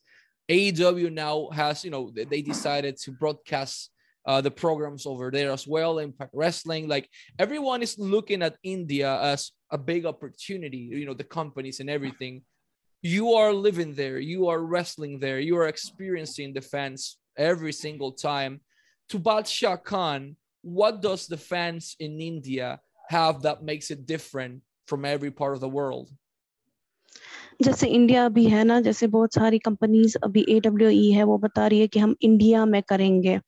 AEW 0.49 1.13
now 1.13 1.49
has, 1.51 1.85
you 1.85 1.91
know, 1.91 2.13
they 2.15 2.43
decided 2.43 2.97
to 2.99 3.11
broadcast 3.11 3.91
uh, 4.27 4.41
the 4.41 4.51
programs 4.51 5.07
over 5.07 5.31
there 5.31 5.51
as 5.51 5.67
well. 5.67 5.99
Impact 5.99 6.31
Wrestling, 6.35 6.87
like 6.89 7.09
everyone 7.39 7.83
is 7.83 7.99
looking 7.99 8.43
at 8.43 8.57
India 8.63 9.21
as 9.21 9.51
a 9.71 9.79
big 9.79 10.07
opportunity. 10.07 10.79
You 10.93 11.07
know, 11.07 11.15
the 11.15 11.25
companies 11.25 11.81
and 11.81 11.91
everything. 11.91 12.43
You 13.03 13.35
are 13.35 13.53
living 13.53 13.95
there. 13.95 14.19
You 14.19 14.49
are 14.49 14.61
wrestling 14.61 15.19
there. 15.19 15.41
You 15.41 15.57
are 15.57 15.67
experiencing 15.67 16.53
the 16.53 16.61
fans 16.61 17.19
every 17.37 17.73
single 17.73 18.13
time. 18.13 18.61
To 19.09 19.19
Badshah 19.19 19.83
Khan, 19.83 20.37
what 20.63 21.03
does 21.03 21.27
the 21.27 21.37
fans 21.37 21.97
in 21.99 22.21
India 22.21 22.79
have 23.13 23.43
that 23.43 23.63
makes 23.71 23.91
it 23.91 24.07
different 24.07 24.63
from 24.89 25.05
every 25.15 25.33
part 25.43 25.55
of 25.57 25.61
the 25.61 25.73
world? 25.79 26.11
जैसे 27.63 27.87
India 27.87 28.25
अभी 28.27 28.45
है 28.47 28.63
ना 28.65 28.81
जैसे 28.81 29.07
बहुत 29.07 29.35
सारी 29.35 29.59
companies 29.59 30.17
अभी 30.25 30.45
A 30.51 30.59
W 30.61 30.89
E 30.91 31.11
है 31.13 31.25
वो 31.25 31.37
बता 31.39 31.67
रही 31.67 31.81
है 31.81 31.87
कि 31.89 31.99
हम 32.01 32.15
इंडिया 32.23 32.65
में 32.67 32.83
करेंगे। 32.89 33.39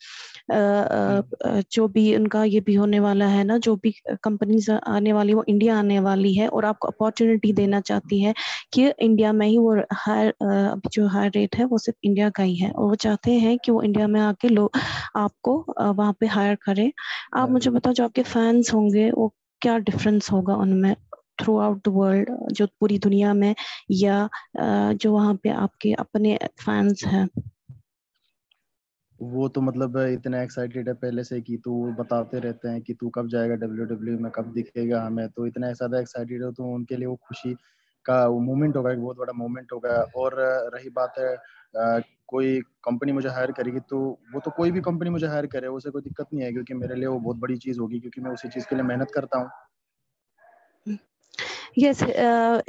जो 1.73 1.87
भी 1.89 2.05
उनका 2.17 2.43
ये 2.45 2.61
भी 2.61 2.75
होने 2.75 3.01
वाला 3.01 3.27
है 3.27 3.45
ना 3.45 3.57
जो 3.67 3.75
भी 3.77 3.91
कंपनीज़ 4.25 4.71
आने 4.73 5.13
वाली 5.13 5.35
वो 5.35 5.45
इंडिया 5.49 5.79
आने 5.79 5.99
वाली 6.01 6.35
है 6.35 6.49
और 6.49 6.65
आपको 6.65 6.89
अपॉर्चुनिटी 6.89 7.53
देना 7.53 7.81
चाहती 7.81 8.21
है 8.23 8.35
कि 8.75 8.87
इंडिया 8.91 9.33
में 9.33 9.47
ही 9.47 9.59
वो 9.59 9.75
हायर 9.95 10.31
अभी 10.43 10.89
जो 10.93 11.07
हायर 11.09 11.31
रेट 11.37 11.57
है 11.57 11.65
वो 11.65 11.79
सिर्फ़ 11.79 11.99
इंडिया 12.07 12.31
का 12.31 12.43
ही 12.43 12.57
है। 12.57 12.71
और 12.71 12.89
वो 12.89 12.95
चाहते 13.07 13.33
हैं 13.47 13.57
कि 13.65 13.73
वो 13.73 13.83
इंडिया 13.83 14.07
में 14.09 14.21
आके 14.21 14.49
लोग 14.49 14.79
आपको 15.17 15.57
वहाँ 15.81 16.13
पे 16.21 16.27
हायर 16.37 16.55
करें। 16.67 16.91
आप 17.37 17.51
मुझे 17.51 17.71
बताओ 17.71 17.93
जो 17.93 18.05
आपके 18.05 18.23
फैंस 18.25 18.73
होंगे 18.75 19.11
वो 19.11 19.33
क्या 19.63 19.77
डिफरेंस 19.79 20.31
होगा 20.33 20.55
उनमें 20.57 20.95
थ्रू 21.41 21.59
आउट 21.59 21.79
द 21.79 21.93
वर्ल्ड 21.93 22.31
जो 22.53 22.67
पूरी 22.81 22.99
दुनिया 22.99 23.33
में 23.35 23.55
या 23.91 24.29
जो 24.57 25.13
वहाँ 25.13 25.35
पे 25.35 25.51
आपके 25.51 25.93
अपने 25.99 26.39
फैंस 26.61 27.05
हैं? 27.07 27.29
वो 29.21 29.49
तो 29.49 29.61
मतलब 29.61 29.97
इतना 29.99 30.43
एक्साइटेड 30.43 30.89
है 30.89 30.95
पहले 30.95 31.25
से 31.25 31.41
कि 31.41 31.57
तू 31.57 31.75
बताते 31.99 32.39
रहते 32.39 32.69
हैं 32.69 32.81
कि 32.83 32.95
तू 32.95 33.09
कब 33.09 33.29
जाएगा 33.29 33.55
डब्ल्यू 33.55 33.85
डब्ल्यू 33.85 34.19
में, 34.19 34.31
कब 34.31 34.53
दिखेगा 34.53 35.03
हमें 35.03 35.29
तो 35.29 35.47
इतना 35.47 35.73
ज़्यादा 35.73 35.99
एक्साइटेड 36.01 36.43
हो 36.45 36.51
तो 36.53 36.65
उनके 36.75 36.97
लिए 36.97 37.07
वो 37.07 37.17
खुशी 37.29 37.55
का 38.07 38.29
मोमेंट 38.31 38.77
होगा, 38.77 38.93
एक 38.93 39.01
बहुत 39.01 39.17
बड़ा 39.17 39.33
मोमेंट 39.33 39.73
होगा। 39.73 40.01
और 40.17 40.35
रही 40.75 40.91
बात 40.91 41.15
है 41.19 41.35
कोई 42.29 42.61
कंपनी 42.85 43.13
मुझे 43.13 43.29
हायर 43.29 43.53
करेगी 43.53 43.81
तो 43.81 43.99
वो 44.35 44.41
तो 44.41 44.51
कोई 44.51 44.71
भी 44.71 44.81
कंपनी 44.81 45.11
मुझे 45.11 45.27
हायर 45.27 45.47
करे, 45.47 45.67
उसे 45.69 45.91
कोई 45.91 46.03
दिक्कत 46.03 46.27
नहीं 46.35 46.45
है 46.45 46.53
क्योंकि 46.53 46.75
मेरे 46.75 46.95
लिए 46.95 47.07
वो 47.07 47.19
बहुत 47.21 47.37
बड़ी 47.39 47.57
चीज़ 47.57 47.81
होगी, 47.81 48.01
क्योंकि 48.01 48.21
मैं 48.21 48.31
उसी 48.31 48.49
चीज़ 48.49 48.67
के 48.69 48.77
लिए 48.77 48.85
मेहनत 48.85 49.11
करता 49.15 49.39
हूँ। 49.39 49.49
Yes 51.75 52.03
uh, 52.03 52.61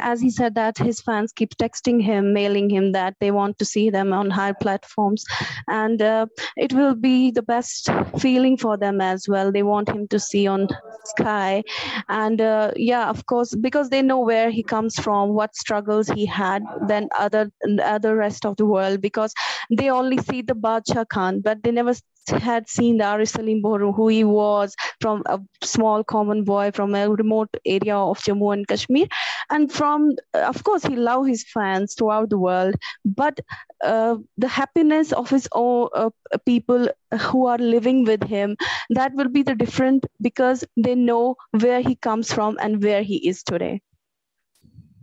as 0.00 0.20
he 0.20 0.30
said 0.30 0.54
that 0.54 0.78
his 0.78 1.00
fans 1.00 1.32
keep 1.32 1.56
texting 1.56 2.00
him 2.00 2.32
mailing 2.32 2.70
him 2.70 2.92
that 2.92 3.16
they 3.20 3.30
want 3.30 3.58
to 3.58 3.64
see 3.64 3.90
them 3.90 4.12
on 4.12 4.30
high 4.30 4.52
platforms. 4.52 5.24
And 5.68 6.00
uh, 6.00 6.26
it 6.56 6.72
will 6.72 6.94
be 6.94 7.30
the 7.30 7.42
best 7.42 7.88
feeling 8.18 8.56
for 8.56 8.76
them 8.76 9.00
as 9.00 9.28
well. 9.28 9.52
They 9.52 9.62
want 9.62 9.88
him 9.88 10.08
to 10.08 10.18
see 10.18 10.46
on 10.46 10.68
sky. 11.04 11.62
And 12.08 12.40
uh, 12.40 12.72
yeah 12.76 13.08
of 13.08 13.26
course 13.26 13.54
because 13.54 13.90
they 13.90 14.02
know 14.02 14.20
where 14.20 14.50
he 14.50 14.62
comes 14.62 14.94
from 14.98 15.30
what 15.30 15.56
struggles 15.56 16.08
he 16.08 16.26
had 16.26 16.62
than 16.86 17.08
other 17.18 17.50
other 17.82 18.16
rest 18.16 18.46
of 18.46 18.56
the 18.56 18.66
world 18.66 19.00
because 19.00 19.34
they 19.70 19.90
only 19.90 20.18
see 20.18 20.42
the 20.42 20.54
Badshah 20.54 21.08
Khan 21.08 21.40
but 21.40 21.62
they 21.62 21.72
never 21.72 21.94
had 22.28 22.68
seen 22.68 22.98
the 22.98 23.12
Aris 23.12 23.32
Salim 23.32 23.62
Boru, 23.62 23.92
who 23.92 24.08
he 24.08 24.24
was 24.24 24.74
from 25.00 25.22
a 25.26 25.40
small 25.62 26.04
common 26.04 26.44
boy 26.44 26.70
from 26.72 26.94
a 26.94 27.08
remote 27.08 27.48
area 27.64 27.96
of 27.96 28.18
Jammu 28.18 28.52
and 28.52 28.66
Kashmir. 28.66 29.06
And 29.50 29.70
from, 29.72 30.12
of 30.34 30.64
course, 30.64 30.84
he 30.84 30.96
loved 30.96 31.28
his 31.28 31.44
fans 31.44 31.94
throughout 31.94 32.30
the 32.30 32.38
world, 32.38 32.74
but 33.04 33.40
uh, 33.82 34.16
the 34.38 34.48
happiness 34.48 35.12
of 35.12 35.28
his 35.28 35.48
own 35.52 35.88
uh, 35.94 36.10
people 36.46 36.88
who 37.20 37.46
are 37.46 37.58
living 37.58 38.04
with 38.04 38.22
him, 38.22 38.56
that 38.90 39.12
will 39.14 39.28
be 39.28 39.42
the 39.42 39.54
different 39.54 40.06
because 40.20 40.64
they 40.76 40.94
know 40.94 41.36
where 41.60 41.80
he 41.80 41.96
comes 41.96 42.32
from 42.32 42.58
and 42.60 42.82
where 42.82 43.02
he 43.02 43.28
is 43.28 43.42
today. 43.42 43.82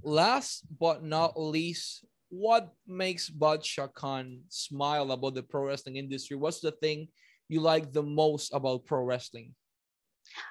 Last 0.02 0.64
but 0.80 1.04
not 1.04 1.40
least, 1.40 2.06
what 2.30 2.70
makes 2.88 3.30
Badshah 3.30 3.94
Khan 3.94 4.42
smile 4.50 5.12
about 5.12 5.36
the 5.36 5.44
pro 5.44 5.66
wrestling 5.66 5.98
industry? 5.98 6.38
What's 6.38 6.60
the 6.62 6.72
thing 6.72 7.10
you 7.50 7.60
like 7.60 7.92
the 7.92 8.04
most 8.04 8.54
about 8.54 8.86
pro 8.86 9.04
wrestling? 9.04 9.56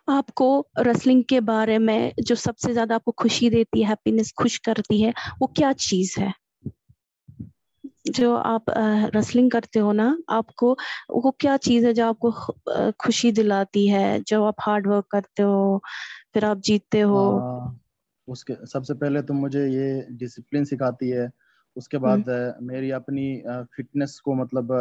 आपको 0.09 0.47
wrestling 0.79 1.23
के 1.29 1.41
बारे 1.41 1.79
में 1.79 2.13
जो 2.21 2.35
सबसे 2.35 2.73
ज़्यादा 2.73 2.95
आपको 2.95 3.13
खुशी 3.23 3.51
देती 3.51 3.83
है 3.83 3.89
हैप्पीनेस 3.89 4.33
खुश 4.39 4.57
करती 4.69 5.01
है 5.03 5.13
वो 5.41 5.47
क्या 5.57 5.73
चीज़ 5.73 6.19
है 6.21 6.33
जो 8.11 8.35
आप 8.35 8.65
रेसलिंग 9.15 9.51
करते 9.51 9.79
हो 9.79 9.93
ना 9.93 10.09
आपको 10.29 10.73
वो 11.11 11.31
क्या 11.41 11.57
चीज़ 11.69 11.87
है 11.87 11.93
जो 11.95 12.07
आपको 12.07 12.31
खुशी 13.05 13.33
दिलाती 13.33 13.87
है 13.89 14.21
जो 14.29 14.45
आप 14.45 14.57
हार्ड 14.61 14.87
वर्क 14.87 15.07
करते 15.13 15.43
हो 15.43 15.83
फिर 16.35 16.45
आप 16.45 16.61
जीतते 16.61 17.01
हो 17.01 17.25
आ, 17.39 17.71
उसके 18.29 18.55
सबसे 18.67 18.95
पहले 18.95 19.23
तो 19.23 19.35
मुझे 19.35 19.67
ये 19.69 20.07
डिसिप्लिन 20.19 20.65
सिखाती 20.65 21.11
है 21.11 21.31
उसके 21.79 21.99
बाद 21.99 22.29
मेरी 22.63 22.91
अपनी 22.91 23.27
फिटनेस 23.77 24.19
को 24.25 24.35
मतलब 24.35 24.73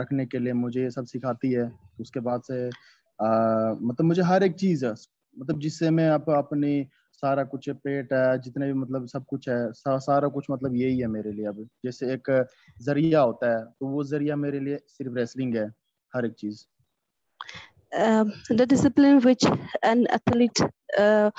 रखने 0.00 0.26
के 0.26 0.38
लिए 0.38 0.52
मुझे 0.52 0.82
ये 0.82 0.90
सब 0.90 1.04
सिखाती 1.06 1.52
है। 1.52 1.70
उसके 2.00 2.20
बाद 2.20 2.42
से 2.50 2.66
मतलब 2.68 4.04
मुझे 4.04 4.22
हर 4.22 4.42
एक 4.44 4.54
चीज़ 4.56 4.84
है 4.86 4.92
मतलब 5.36 5.60
जिससे 5.60 5.90
मैं 5.90 6.08
आप 6.10 6.30
अपनी 6.30 6.86
सारा 7.12 7.44
कुछ 7.44 7.68
पेट 7.84 8.12
है 8.12 8.38
जितने 8.40 8.66
भी 8.66 8.72
मतलब 8.72 9.06
सब 9.08 9.24
कुछ 9.28 9.48
है 9.48 9.72
सा, 9.72 9.98
सारा 9.98 10.28
कुछ 10.28 10.46
मतलब 10.50 10.74
यही 10.76 10.98
है 10.98 11.06
मेरे 11.06 11.32
लिए 11.32 11.46
अब। 11.46 11.66
जैसे 11.84 12.12
एक 12.14 12.30
ज़रिया 12.82 13.20
होता 13.20 13.50
है 13.56 13.64
तो 13.64 13.86
वो 13.86 14.04
ज़रिया 14.04 14.36
मेरे 14.36 14.60
लिए 14.60 14.78
सिर्फ़ 14.88 15.14
रेसलिंग 15.14 15.56
है 15.56 15.66
हर 16.12 16.26
एक 16.26 16.32
चीज़। 16.38 16.64
uh, 17.94 18.24
the 18.50 18.66
discipline 18.66 19.20
which 19.20 19.44
an 19.82 20.06
athlete 20.08 20.60
uh, 20.98 21.30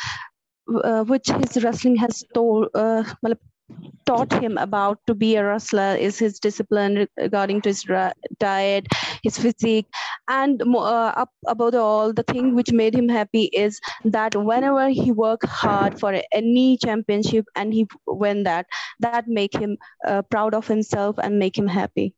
uh, 0.67 1.03
which 1.03 1.29
his 1.29 1.63
wrestling 1.63 1.95
has 1.95 2.23
told 2.33 2.67
uh, 2.75 3.03
taught 4.05 4.31
him 4.33 4.57
about 4.57 4.99
to 5.07 5.13
be 5.13 5.35
a 5.35 5.45
wrestler 5.45 5.95
is 5.99 6.17
his 6.17 6.39
discipline 6.39 7.07
regarding 7.17 7.61
to 7.61 7.69
his 7.69 7.85
diet, 8.39 8.87
his 9.23 9.37
physique, 9.37 9.87
and 10.27 10.61
uh, 10.63 11.13
up 11.15 11.29
above 11.47 11.75
all, 11.75 12.13
the 12.13 12.23
thing 12.23 12.55
which 12.55 12.71
made 12.71 12.95
him 12.95 13.07
happy 13.07 13.45
is 13.53 13.79
that 14.03 14.35
whenever 14.35 14.89
he 14.89 15.11
worked 15.11 15.45
hard 15.45 15.99
for 15.99 16.21
any 16.31 16.77
championship 16.77 17.45
and 17.55 17.73
he 17.73 17.87
win 18.07 18.43
that, 18.43 18.65
that 18.99 19.27
make 19.27 19.53
him 19.53 19.77
uh, 20.07 20.21
proud 20.23 20.53
of 20.53 20.67
himself 20.67 21.15
and 21.19 21.39
make 21.39 21.57
him 21.57 21.67
happy. 21.67 22.13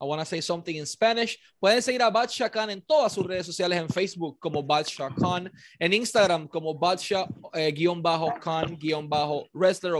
I 0.00 0.04
want 0.04 0.20
to 0.20 0.26
say 0.26 0.40
something 0.40 0.76
in 0.76 0.86
Spanish. 0.86 1.36
Pueden 1.60 1.82
seguir 1.82 2.00
a 2.02 2.10
Badsha 2.10 2.50
Khan 2.50 2.70
en 2.70 2.80
todas 2.80 3.12
sus 3.12 3.26
redes 3.26 3.46
sociales, 3.46 3.78
en 3.78 3.88
Facebook 3.88 4.38
como 4.38 4.62
Badsha 4.62 5.10
Khan, 5.16 5.50
en 5.80 5.92
Instagram 5.92 6.48
como 6.48 6.74
Badsha 6.74 7.26
eh, 7.54 7.74
o 7.88 7.96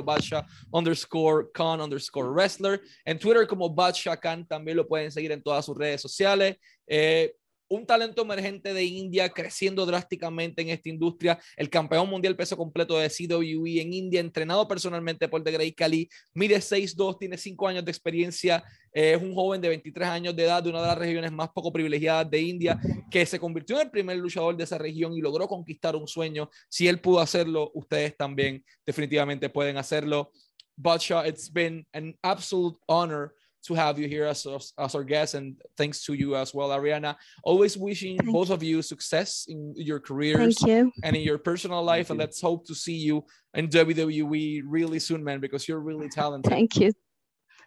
Badsha 0.03 0.47
underscore 0.73 1.51
Khan 1.53 1.81
underscore 1.81 2.31
wrestler, 2.31 2.81
en 3.05 3.19
Twitter 3.19 3.47
como 3.47 3.69
Badsha 3.69 4.17
Khan, 4.17 4.47
también 4.47 4.77
lo 4.77 4.87
pueden 4.87 5.11
seguir 5.11 5.33
en 5.33 5.43
todas 5.43 5.65
sus 5.65 5.77
redes 5.77 6.01
sociales. 6.01 6.57
Eh, 6.87 7.33
un 7.69 7.87
talento 7.87 8.23
emergente 8.23 8.73
de 8.73 8.85
India 8.85 9.29
creciendo 9.29 9.85
drásticamente 9.87 10.63
en 10.63 10.71
esta 10.71 10.89
industria, 10.89 11.39
el 11.57 11.69
campeón 11.71 12.09
mundial 12.09 12.37
peso 12.37 12.57
completo 12.57 12.99
de 12.99 13.11
CWE 13.11 13.81
en 13.81 13.93
India, 13.93 14.21
entrenado 14.21 14.67
personalmente 14.67 15.29
por 15.29 15.43
The 15.43 15.53
Grey 15.53 15.73
Kali, 15.73 16.09
mide 16.35 16.57
6'2, 16.57 17.19
tiene 17.19 17.37
5 17.37 17.69
años 17.69 17.85
de 17.85 17.91
experiencia, 17.91 18.65
eh, 18.93 19.13
es 19.17 19.23
un 19.23 19.35
joven 19.35 19.61
de 19.61 19.69
23 19.69 20.09
años 20.09 20.35
de 20.35 20.45
edad 20.45 20.63
de 20.63 20.71
una 20.71 20.81
de 20.81 20.89
las 20.89 20.99
regiones 20.99 21.31
más 21.31 21.51
poco 21.51 21.73
privilegiadas 21.73 22.31
de 22.31 22.41
India, 22.41 22.81
que 23.11 23.27
se 23.27 23.39
convirtió 23.39 23.77
en 23.77 23.83
el 23.83 23.91
primer 23.91 24.17
luchador 24.17 24.57
de 24.57 24.65
esa 24.65 24.79
región 24.79 25.17
y 25.17 25.21
logró 25.21 25.47
conquistar 25.47 25.95
un 25.95 26.09
sueño. 26.09 26.51
Si 26.69 26.89
él 26.89 27.01
pudo 27.01 27.21
hacerlo, 27.21 27.71
ustedes 27.75 28.17
también 28.17 28.65
definitivamente 28.87 29.49
pueden 29.51 29.77
hacerlo. 29.77 30.33
Badsha, 30.77 31.27
it's 31.27 31.53
been 31.53 31.85
an 31.93 32.17
absolute 32.23 32.79
honor 32.87 33.35
to 33.69 33.75
have 33.75 33.99
you 33.99 34.09
here 34.09 34.25
as, 34.25 34.47
as 34.79 34.95
our 34.95 35.05
guest, 35.05 35.35
and 35.35 35.57
thanks 35.77 36.05
to 36.05 36.15
you 36.15 36.35
as 36.35 36.53
well, 36.53 36.71
Ariana. 36.71 37.15
Always 37.45 37.77
wishing 37.77 38.19
Thank 38.19 38.33
both 38.33 38.51
of 38.51 38.63
you 38.63 38.83
success 38.83 39.47
in 39.49 39.75
your 39.77 40.01
careers 40.01 40.59
Thank 40.59 40.69
you. 40.69 40.93
and 41.05 41.15
in 41.15 41.23
your 41.23 41.39
personal 41.39 41.83
life, 41.83 42.11
and 42.11 42.19
you. 42.19 42.25
let's 42.25 42.41
hope 42.41 42.67
to 42.67 42.75
see 42.75 42.97
you 42.97 43.25
in 43.55 43.69
WWE 43.69 44.63
really 44.67 44.99
soon, 44.99 45.23
man, 45.23 45.41
because 45.41 45.69
you're 45.69 45.81
really 45.81 46.09
talented. 46.09 46.51
Thank 46.51 46.77
you. 46.81 46.93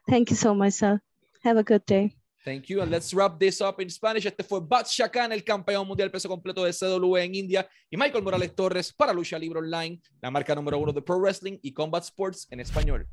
Thank 0.09 0.31
you 0.31 0.35
so 0.35 0.53
much, 0.53 0.73
sir. 0.73 0.99
Have 1.43 1.57
a 1.57 1.63
good 1.63 1.85
day. 1.85 2.15
Thank 2.43 2.69
you. 2.69 2.81
And 2.81 2.89
let's 2.89 3.13
wrap 3.13 3.39
this 3.39 3.61
up 3.61 3.79
in 3.81 3.89
Spanish. 3.89 4.25
Este 4.25 4.43
fue 4.43 4.59
Badshah 4.59 5.11
Khan, 5.11 5.31
el 5.31 5.43
campeón 5.43 5.87
mundial 5.87 6.09
peso 6.09 6.27
completo 6.27 6.63
de 6.63 6.73
CW 6.73 7.17
en 7.17 7.35
India, 7.35 7.69
y 7.89 7.97
Michael 7.97 8.23
Morales 8.23 8.55
Torres 8.55 8.91
para 8.91 9.13
Lucha 9.13 9.37
Libre 9.37 9.59
Online, 9.59 10.01
la 10.21 10.31
marca 10.31 10.55
número 10.55 10.79
uno 10.79 10.91
de 10.91 11.03
Pro 11.03 11.19
Wrestling 11.19 11.59
y 11.61 11.71
Combat 11.71 12.03
Sports 12.03 12.47
en 12.49 12.59
español. 12.59 13.07